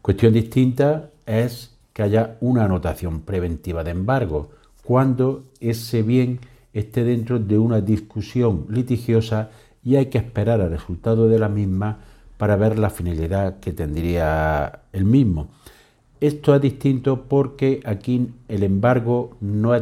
Cuestión 0.03 0.35
distinta 0.35 1.09
es 1.25 1.75
que 1.95 2.03
haya 2.03 2.37
una 2.41 2.67
anotación 2.67 3.23
preventiva 3.23 3.83
de 3.83 3.93
embargo, 3.93 4.51
cuando 4.85 5.45
ese 5.61 6.03
bien 6.03 6.41
esté 6.75 7.03
dentro 7.03 7.39
de 7.39 7.57
una 7.57 7.81
discusión 7.81 8.67
litigiosa 8.69 9.49
y 9.83 9.97
hay 9.97 10.11
que 10.11 10.19
esperar 10.19 10.61
al 10.61 10.69
resultado 10.69 11.27
de 11.27 11.39
la 11.39 11.49
misma 11.49 12.01
para 12.37 12.57
ver 12.57 12.79
la 12.79 12.91
finalidad 12.91 13.61
que 13.61 13.73
tendría 13.73 14.81
el 14.93 15.07
mismo. 15.07 15.49
Esto 16.21 16.55
es 16.55 16.63
distinto 16.63 17.25
porque 17.29 17.81
aquí 17.85 18.31
el 18.49 18.63
embargo 18.63 19.37
no, 19.41 19.73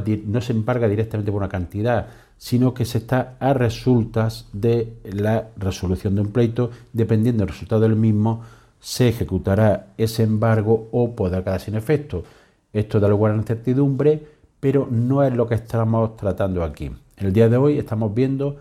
se 0.40 0.52
embarga 0.52 0.88
directamente 0.88 1.30
por 1.30 1.40
una 1.40 1.48
cantidad, 1.48 2.08
sino 2.36 2.74
que 2.74 2.84
se 2.84 2.98
está 2.98 3.36
a 3.38 3.54
resultas 3.54 4.48
de 4.52 4.94
la 5.04 5.48
resolución 5.56 6.16
de 6.16 6.22
un 6.22 6.32
pleito, 6.32 6.70
dependiendo 6.92 7.42
del 7.42 7.52
resultado 7.52 7.82
del 7.82 7.94
mismo, 7.94 8.42
se 8.80 9.08
ejecutará 9.08 9.94
ese 9.96 10.24
embargo 10.24 10.88
o 10.90 11.14
podrá 11.14 11.44
quedar 11.44 11.60
sin 11.60 11.76
efecto. 11.76 12.24
Esto 12.72 12.98
da 12.98 13.08
lugar 13.08 13.32
a 13.32 13.36
incertidumbre, 13.36 14.20
pero 14.58 14.88
no 14.90 15.22
es 15.22 15.32
lo 15.32 15.46
que 15.46 15.54
estamos 15.54 16.16
tratando 16.16 16.64
aquí. 16.64 16.90
El 17.16 17.32
día 17.32 17.48
de 17.48 17.56
hoy 17.56 17.78
estamos 17.78 18.12
viendo 18.12 18.56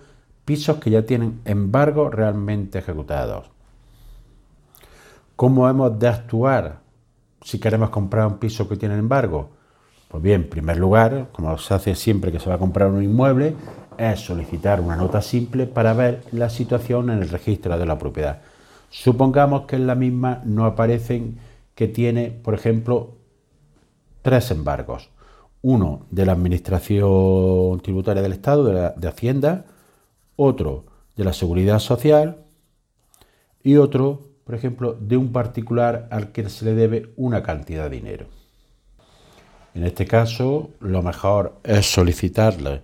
pisos 0.46 0.78
que 0.78 0.92
ya 0.92 1.08
tienen 1.08 1.40
embargos 1.44 2.14
realmente 2.14 2.78
ejecutados. 2.78 3.50
¿Cómo 5.36 5.68
hemos 5.68 5.98
de 5.98 6.08
actuar 6.08 6.83
si 7.44 7.60
queremos 7.60 7.90
comprar 7.90 8.28
un 8.28 8.38
piso 8.38 8.68
que 8.68 8.78
tiene 8.78 8.96
embargo? 8.96 9.50
Pues 10.08 10.24
bien, 10.24 10.44
en 10.44 10.50
primer 10.50 10.78
lugar, 10.78 11.30
como 11.32 11.58
se 11.58 11.74
hace 11.74 11.96
siempre 11.96 12.32
que 12.32 12.40
se 12.40 12.50
va 12.50 12.56
a 12.56 12.60
comprar 12.60 12.90
un 12.90 13.04
inmueble, 13.04 13.56
es 13.98 14.20
solicitar 14.20 14.80
una 14.82 14.96
nota 14.96 15.22
simple 15.22 15.66
para 15.66 15.94
ver 15.94 16.24
la 16.32 16.50
situación 16.50 17.10
en 17.10 17.22
el 17.22 17.30
registro 17.30 17.78
de 17.78 17.86
la 17.86 17.98
propiedad. 17.98 18.42
Supongamos 18.90 19.66
que 19.66 19.76
en 19.76 19.88
la 19.88 19.96
misma 19.96 20.42
no 20.46 20.66
aparecen 20.66 21.40
que 21.76 21.88
tiene, 21.88 22.30
por 22.30 22.54
ejemplo, 22.54 23.16
tres 24.22 24.52
embargos. 24.52 25.10
Uno 25.62 26.06
de 26.12 26.26
la 26.26 26.34
Administración 26.34 27.80
Tributaria 27.82 28.22
del 28.22 28.34
Estado, 28.34 28.94
de, 28.96 29.08
Hacienda, 29.08 29.66
otro 30.36 30.86
de 31.16 31.24
la 31.24 31.34
Seguridad 31.34 31.80
Social 31.80 32.38
y 33.64 33.78
otro, 33.78 34.33
por 34.54 34.60
ejemplo, 34.60 34.96
de 35.00 35.18
un 35.18 35.32
particular 35.32 36.08
al 36.12 36.32
que 36.32 36.48
se 36.48 36.64
le 36.64 36.76
debe 36.76 37.10
una 37.16 37.42
cantidad 37.42 37.90
de 37.90 37.96
dinero. 37.96 38.26
En 39.74 39.84
este 39.84 40.06
caso, 40.06 40.70
lo 40.80 41.02
mejor 41.02 41.56
es 41.64 41.92
solicitarle 41.92 42.82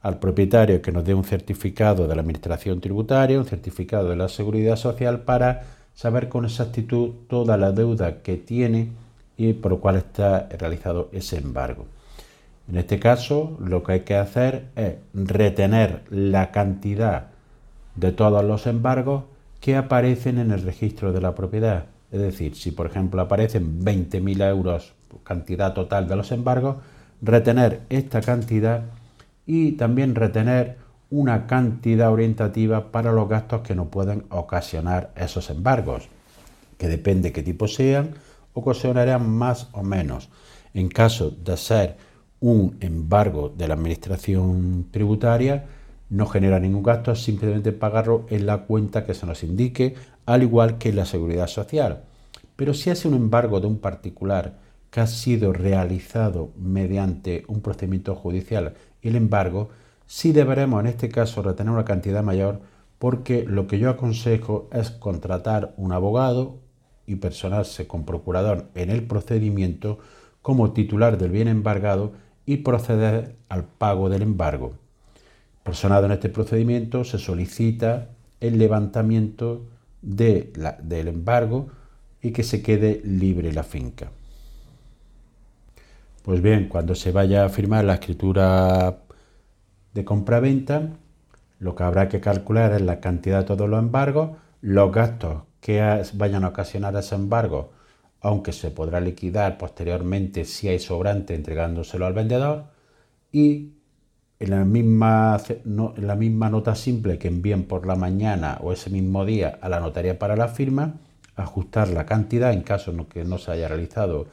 al 0.00 0.18
propietario 0.18 0.80
que 0.80 0.92
nos 0.92 1.04
dé 1.04 1.12
un 1.12 1.24
certificado 1.24 2.08
de 2.08 2.14
la 2.14 2.22
Administración 2.22 2.80
Tributaria, 2.80 3.38
un 3.38 3.44
certificado 3.44 4.08
de 4.08 4.16
la 4.16 4.30
Seguridad 4.30 4.76
Social 4.76 5.20
para 5.20 5.64
saber 5.94 6.30
con 6.30 6.46
exactitud 6.46 7.10
toda 7.28 7.58
la 7.58 7.72
deuda 7.72 8.22
que 8.22 8.38
tiene 8.38 8.88
y 9.36 9.52
por 9.52 9.72
lo 9.72 9.80
cual 9.80 9.96
está 9.96 10.48
realizado 10.58 11.10
ese 11.12 11.36
embargo. 11.36 11.84
En 12.66 12.78
este 12.78 12.98
caso, 12.98 13.58
lo 13.60 13.82
que 13.82 13.92
hay 13.92 14.00
que 14.00 14.16
hacer 14.16 14.68
es 14.74 14.94
retener 15.12 16.00
la 16.08 16.50
cantidad 16.50 17.26
de 17.94 18.10
todos 18.10 18.42
los 18.42 18.66
embargos 18.66 19.24
que 19.60 19.76
aparecen 19.76 20.38
en 20.38 20.50
el 20.50 20.62
registro 20.62 21.12
de 21.12 21.20
la 21.20 21.34
propiedad. 21.34 21.86
Es 22.10 22.20
decir, 22.20 22.56
si 22.56 22.72
por 22.72 22.86
ejemplo 22.86 23.20
aparecen 23.20 23.84
20.000 23.84 24.48
euros 24.48 24.94
cantidad 25.22 25.74
total 25.74 26.08
de 26.08 26.16
los 26.16 26.32
embargos, 26.32 26.76
retener 27.22 27.82
esta 27.88 28.20
cantidad 28.20 28.84
y 29.46 29.72
también 29.72 30.14
retener 30.14 30.78
una 31.10 31.46
cantidad 31.46 32.10
orientativa 32.10 32.92
para 32.92 33.12
los 33.12 33.28
gastos 33.28 33.62
que 33.62 33.74
nos 33.74 33.88
pueden 33.88 34.24
ocasionar 34.30 35.12
esos 35.16 35.50
embargos, 35.50 36.08
que 36.78 36.88
depende 36.88 37.32
qué 37.32 37.42
tipo 37.42 37.66
sean, 37.66 38.14
ocasionarán 38.54 39.28
más 39.28 39.68
o 39.72 39.82
menos. 39.82 40.28
En 40.72 40.88
caso 40.88 41.30
de 41.30 41.56
ser 41.56 41.96
un 42.38 42.76
embargo 42.80 43.52
de 43.56 43.68
la 43.68 43.74
administración 43.74 44.86
tributaria, 44.90 45.66
no 46.10 46.26
genera 46.26 46.58
ningún 46.58 46.82
gasto, 46.82 47.14
simplemente 47.14 47.72
pagarlo 47.72 48.26
en 48.28 48.44
la 48.44 48.64
cuenta 48.66 49.06
que 49.06 49.14
se 49.14 49.26
nos 49.26 49.42
indique, 49.42 49.94
al 50.26 50.42
igual 50.42 50.76
que 50.76 50.90
en 50.90 50.96
la 50.96 51.06
seguridad 51.06 51.46
social. 51.46 52.02
Pero 52.56 52.74
si 52.74 52.90
es 52.90 53.04
un 53.04 53.14
embargo 53.14 53.60
de 53.60 53.68
un 53.68 53.78
particular 53.78 54.58
que 54.90 55.00
ha 55.00 55.06
sido 55.06 55.52
realizado 55.52 56.50
mediante 56.58 57.44
un 57.46 57.60
procedimiento 57.60 58.14
judicial 58.16 58.74
el 59.02 59.16
embargo, 59.16 59.70
sí 60.06 60.32
deberemos 60.32 60.80
en 60.80 60.88
este 60.88 61.08
caso 61.08 61.42
retener 61.42 61.72
una 61.72 61.84
cantidad 61.84 62.22
mayor 62.22 62.60
porque 62.98 63.44
lo 63.44 63.66
que 63.66 63.78
yo 63.78 63.88
aconsejo 63.88 64.68
es 64.72 64.90
contratar 64.90 65.72
un 65.76 65.92
abogado 65.92 66.58
y 67.06 67.16
personarse 67.16 67.86
con 67.86 68.04
procurador 68.04 68.66
en 68.74 68.90
el 68.90 69.04
procedimiento 69.04 69.98
como 70.42 70.72
titular 70.72 71.16
del 71.18 71.30
bien 71.30 71.48
embargado 71.48 72.12
y 72.44 72.58
proceder 72.58 73.36
al 73.48 73.64
pago 73.64 74.10
del 74.10 74.22
embargo. 74.22 74.74
Personado 75.62 76.06
en 76.06 76.12
este 76.12 76.28
procedimiento 76.28 77.04
se 77.04 77.18
solicita 77.18 78.08
el 78.40 78.58
levantamiento 78.58 79.66
de 80.02 80.52
del 80.82 81.08
embargo 81.08 81.68
y 82.22 82.32
que 82.32 82.42
se 82.42 82.62
quede 82.62 83.00
libre 83.04 83.52
la 83.52 83.62
finca. 83.62 84.10
Pues 86.22 86.42
bien, 86.42 86.68
cuando 86.68 86.94
se 86.94 87.12
vaya 87.12 87.44
a 87.44 87.48
firmar 87.48 87.84
la 87.84 87.94
escritura 87.94 88.98
de 89.94 90.04
compra-venta, 90.04 90.90
lo 91.58 91.74
que 91.74 91.82
habrá 91.82 92.08
que 92.08 92.20
calcular 92.20 92.72
es 92.72 92.82
la 92.82 93.00
cantidad 93.00 93.40
de 93.40 93.44
todos 93.46 93.68
los 93.68 93.78
embargos, 93.78 94.36
los 94.60 94.92
gastos 94.92 95.42
que 95.60 96.02
vayan 96.14 96.44
a 96.44 96.48
ocasionar 96.48 96.94
ese 96.96 97.14
embargo, 97.14 97.72
aunque 98.20 98.52
se 98.52 98.70
podrá 98.70 99.00
liquidar 99.00 99.58
posteriormente 99.58 100.44
si 100.44 100.68
hay 100.68 100.78
sobrante 100.78 101.34
entregándoselo 101.34 102.06
al 102.06 102.12
vendedor, 102.12 102.64
y 103.32 103.72
en 104.40 104.50
la 104.50 104.64
misma, 104.64 105.38
en 105.66 106.06
la 106.06 106.16
misma 106.16 106.48
nota 106.48 106.74
simple 106.74 107.18
que 107.18 107.28
envíen 107.28 107.64
por 107.64 107.86
la 107.86 107.94
mañana 107.94 108.58
o 108.62 108.72
ese 108.72 108.88
mismo 108.88 109.26
día 109.26 109.58
a 109.60 109.68
la 109.68 109.80
notaría 109.80 110.18
para 110.18 110.34
la 110.34 110.48
firma, 110.48 110.94
ajustar 111.36 111.88
la 111.88 112.06
cantidad 112.06 112.52
en 112.52 112.62
caso 112.62 112.92
que 113.08 113.22
no 113.24 113.36
se 113.36 113.52
haya 113.52 113.68
realizado 113.68 114.26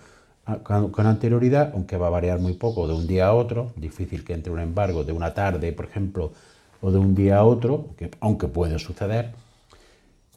con, 0.64 1.06
anterioridad, 1.06 1.72
aunque 1.74 1.98
va 1.98 2.08
a 2.08 2.12
variar 2.12 2.40
muy 2.40 2.54
poco 2.54 2.88
de 2.88 2.94
un 2.94 3.06
día 3.06 3.28
a 3.28 3.34
otro, 3.34 3.74
difícil 3.76 4.24
que 4.24 4.34
entre 4.34 4.54
un 4.54 4.60
embargo 4.60 5.04
de 5.04 5.12
una 5.12 5.34
tarde, 5.34 5.74
por 5.74 5.86
ejemplo, 5.86 6.32
o 6.80 6.90
de 6.90 6.98
un 6.98 7.14
día 7.14 7.40
a 7.40 7.44
otro, 7.44 7.90
aunque 8.22 8.48
puede 8.48 8.80
suceder, 8.80 9.34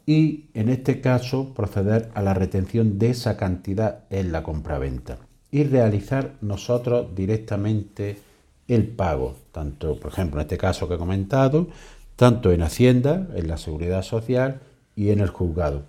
y 0.05 0.49
en 0.53 0.67
este 0.67 0.99
caso 0.99 1.53
proceder 1.53 2.11
a 2.13 2.21
la 2.21 2.33
retención 2.33 2.99
de 2.99 3.11
esa 3.11 3.37
cantidad 3.37 4.03
en 4.09 4.33
la 4.33 4.43
compraventa 4.43 5.19
y 5.49 5.63
realizar 5.63 6.33
nosotros 6.41 7.15
directamente 7.15 8.17
el 8.73 8.87
pago, 8.87 9.35
tanto, 9.51 9.99
por 9.99 10.11
ejemplo, 10.11 10.39
en 10.39 10.45
este 10.45 10.57
caso 10.57 10.87
que 10.87 10.95
he 10.95 10.97
comentado, 10.97 11.67
tanto 12.15 12.51
en 12.51 12.61
Hacienda, 12.61 13.27
en 13.35 13.47
la 13.47 13.57
Seguridad 13.57 14.03
Social 14.03 14.61
y 14.95 15.09
en 15.09 15.19
el 15.19 15.29
juzgado. 15.29 15.83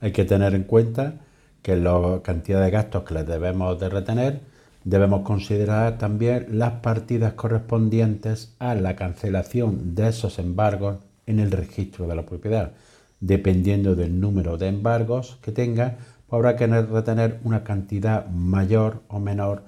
Hay 0.00 0.12
que 0.12 0.24
tener 0.24 0.54
en 0.54 0.64
cuenta 0.64 1.14
que 1.62 1.76
la 1.76 2.20
cantidad 2.22 2.62
de 2.62 2.70
gastos 2.70 3.04
que 3.04 3.14
les 3.14 3.26
debemos 3.26 3.78
de 3.78 3.88
retener 3.88 4.40
Debemos 4.84 5.22
considerar 5.22 5.96
también 5.98 6.46
las 6.58 6.72
partidas 6.80 7.34
correspondientes 7.34 8.54
a 8.58 8.74
la 8.74 8.96
cancelación 8.96 9.94
de 9.94 10.08
esos 10.08 10.40
embargos 10.40 10.96
en 11.26 11.38
el 11.38 11.52
registro 11.52 12.08
de 12.08 12.16
la 12.16 12.26
propiedad. 12.26 12.72
Dependiendo 13.20 13.94
del 13.94 14.18
número 14.18 14.58
de 14.58 14.66
embargos 14.66 15.38
que 15.40 15.52
tenga, 15.52 15.98
pues 16.26 16.38
habrá 16.38 16.56
que 16.56 16.66
retener 16.66 17.38
una 17.44 17.62
cantidad 17.62 18.26
mayor 18.26 19.02
o 19.06 19.20
menor 19.20 19.62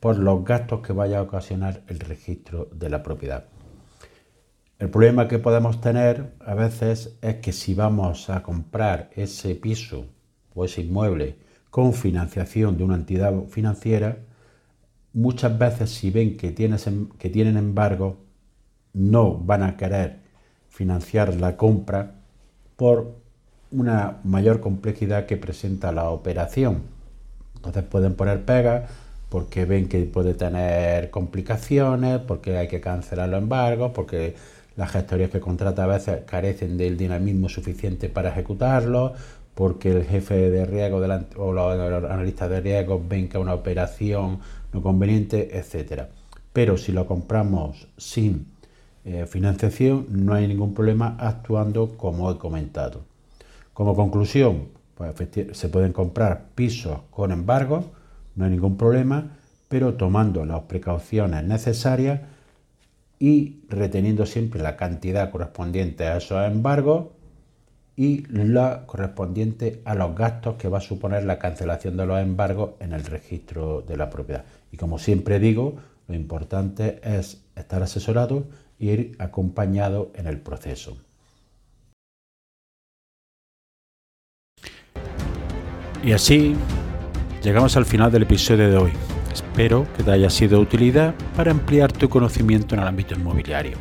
por 0.00 0.18
los 0.18 0.44
gastos 0.44 0.80
que 0.80 0.92
vaya 0.92 1.18
a 1.18 1.22
ocasionar 1.22 1.82
el 1.88 2.00
registro 2.00 2.68
de 2.72 2.88
la 2.88 3.02
propiedad. 3.02 3.44
El 4.78 4.90
problema 4.90 5.26
que 5.26 5.40
podemos 5.40 5.80
tener 5.80 6.34
a 6.38 6.54
veces 6.54 7.18
es 7.20 7.36
que 7.36 7.52
si 7.52 7.74
vamos 7.74 8.30
a 8.30 8.42
comprar 8.42 9.10
ese 9.16 9.56
piso 9.56 10.06
o 10.54 10.64
ese 10.64 10.82
inmueble 10.82 11.36
con 11.70 11.92
financiación 11.92 12.76
de 12.76 12.84
una 12.84 12.94
entidad 12.94 13.34
financiera, 13.48 14.18
muchas 15.12 15.58
veces 15.58 15.90
si 15.90 16.10
ven 16.10 16.36
que, 16.36 16.54
que 16.54 17.30
tienen 17.30 17.56
embargo, 17.56 18.18
no 18.92 19.36
van 19.36 19.64
a 19.64 19.76
querer 19.76 20.20
financiar 20.68 21.34
la 21.34 21.56
compra 21.56 22.20
por 22.76 23.16
una 23.72 24.18
mayor 24.22 24.60
complejidad 24.60 25.26
que 25.26 25.36
presenta 25.36 25.90
la 25.90 26.10
operación. 26.10 26.82
Entonces 27.56 27.82
pueden 27.82 28.14
poner 28.14 28.44
pegas 28.44 28.88
porque 29.28 29.64
ven 29.64 29.88
que 29.88 30.00
puede 30.04 30.34
tener 30.34 31.10
complicaciones, 31.10 32.20
porque 32.20 32.56
hay 32.56 32.68
que 32.68 32.80
cancelar 32.80 33.28
los 33.28 33.42
embargos, 33.42 33.92
porque 33.94 34.34
las 34.76 34.90
gestorías 34.92 35.30
que 35.30 35.40
contrata 35.40 35.84
a 35.84 35.86
veces 35.86 36.20
carecen 36.24 36.78
del 36.78 36.96
dinamismo 36.96 37.48
suficiente 37.48 38.08
para 38.08 38.30
ejecutarlo, 38.30 39.12
porque 39.54 39.90
el 39.90 40.04
jefe 40.04 40.50
de 40.50 40.64
riesgo 40.64 40.98
o 41.36 41.52
los 41.52 42.04
analistas 42.10 42.48
de 42.48 42.60
riesgo 42.60 43.02
ven 43.06 43.28
que 43.28 43.38
es 43.38 43.42
una 43.42 43.54
operación 43.54 44.38
no 44.72 44.82
conveniente, 44.82 45.58
etcétera. 45.58 46.08
Pero 46.52 46.76
si 46.76 46.92
lo 46.92 47.06
compramos 47.06 47.88
sin 47.96 48.46
eh, 49.04 49.26
financiación, 49.26 50.06
no 50.10 50.34
hay 50.34 50.46
ningún 50.46 50.74
problema 50.74 51.16
actuando 51.18 51.96
como 51.96 52.30
he 52.30 52.38
comentado. 52.38 53.02
Como 53.72 53.94
conclusión, 53.96 54.68
pues, 54.94 55.14
se 55.52 55.68
pueden 55.68 55.92
comprar 55.92 56.46
pisos 56.54 57.00
con 57.10 57.32
embargo, 57.32 57.84
no 58.38 58.44
hay 58.44 58.52
ningún 58.52 58.76
problema, 58.76 59.36
pero 59.68 59.94
tomando 59.94 60.46
las 60.46 60.62
precauciones 60.62 61.42
necesarias 61.42 62.20
y 63.18 63.64
reteniendo 63.68 64.26
siempre 64.26 64.62
la 64.62 64.76
cantidad 64.76 65.30
correspondiente 65.30 66.06
a 66.06 66.18
esos 66.18 66.46
embargos 66.46 67.08
y 67.96 68.24
la 68.28 68.84
correspondiente 68.86 69.82
a 69.84 69.96
los 69.96 70.14
gastos 70.14 70.54
que 70.54 70.68
va 70.68 70.78
a 70.78 70.80
suponer 70.80 71.24
la 71.24 71.40
cancelación 71.40 71.96
de 71.96 72.06
los 72.06 72.20
embargos 72.20 72.74
en 72.78 72.92
el 72.92 73.04
registro 73.04 73.82
de 73.82 73.96
la 73.96 74.08
propiedad. 74.08 74.44
Y 74.70 74.76
como 74.76 75.00
siempre 75.00 75.40
digo, 75.40 75.74
lo 76.06 76.14
importante 76.14 77.00
es 77.02 77.42
estar 77.56 77.82
asesorado 77.82 78.46
y 78.78 78.90
ir 78.90 79.16
acompañado 79.18 80.12
en 80.14 80.28
el 80.28 80.38
proceso. 80.38 80.96
Y 86.04 86.12
así 86.12 86.54
llegamos 87.42 87.76
al 87.76 87.86
final 87.86 88.10
del 88.10 88.22
episodio 88.22 88.70
de 88.70 88.76
hoy. 88.76 88.92
Espero 89.32 89.86
que 89.96 90.02
te 90.02 90.10
haya 90.10 90.30
sido 90.30 90.56
de 90.56 90.62
utilidad 90.62 91.14
para 91.36 91.50
ampliar 91.50 91.92
tu 91.92 92.08
conocimiento 92.08 92.74
en 92.74 92.82
el 92.82 92.88
ámbito 92.88 93.14
inmobiliario. 93.14 93.76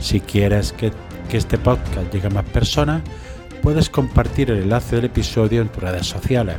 Si 0.00 0.20
quieres 0.20 0.72
que, 0.72 0.92
este 1.32 1.58
podcast 1.58 2.12
llegue 2.12 2.28
a 2.28 2.30
más 2.30 2.44
personas, 2.44 3.02
puedes 3.60 3.90
compartir 3.90 4.52
el 4.52 4.62
enlace 4.62 4.94
del 4.94 5.06
episodio 5.06 5.62
en 5.62 5.68
tus 5.68 5.82
redes 5.82 6.06
sociales 6.06 6.54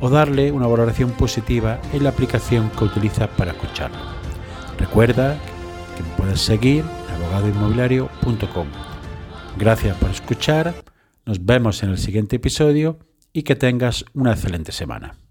o 0.00 0.10
darle 0.10 0.52
una 0.52 0.66
valoración 0.66 1.12
positiva 1.12 1.80
en 1.94 2.02
la 2.02 2.10
aplicación 2.10 2.68
que 2.76 2.84
utilizas 2.84 3.30
para 3.30 3.52
escucharlo. 3.52 3.96
Recuerda 4.78 5.38
que 5.96 6.02
puedes 6.20 6.42
seguir 6.42 6.84
en 7.08 7.14
abogadoinmobiliario.com. 7.14 8.66
Gracias 9.56 9.96
por 9.96 10.10
escuchar, 10.10 10.74
nos 11.24 11.42
vemos 11.42 11.82
en 11.82 11.88
el 11.90 11.98
siguiente 11.98 12.36
episodio 12.36 12.98
y 13.32 13.44
que 13.44 13.56
tengas 13.56 14.04
una 14.12 14.32
excelente 14.32 14.72
semana. 14.72 15.21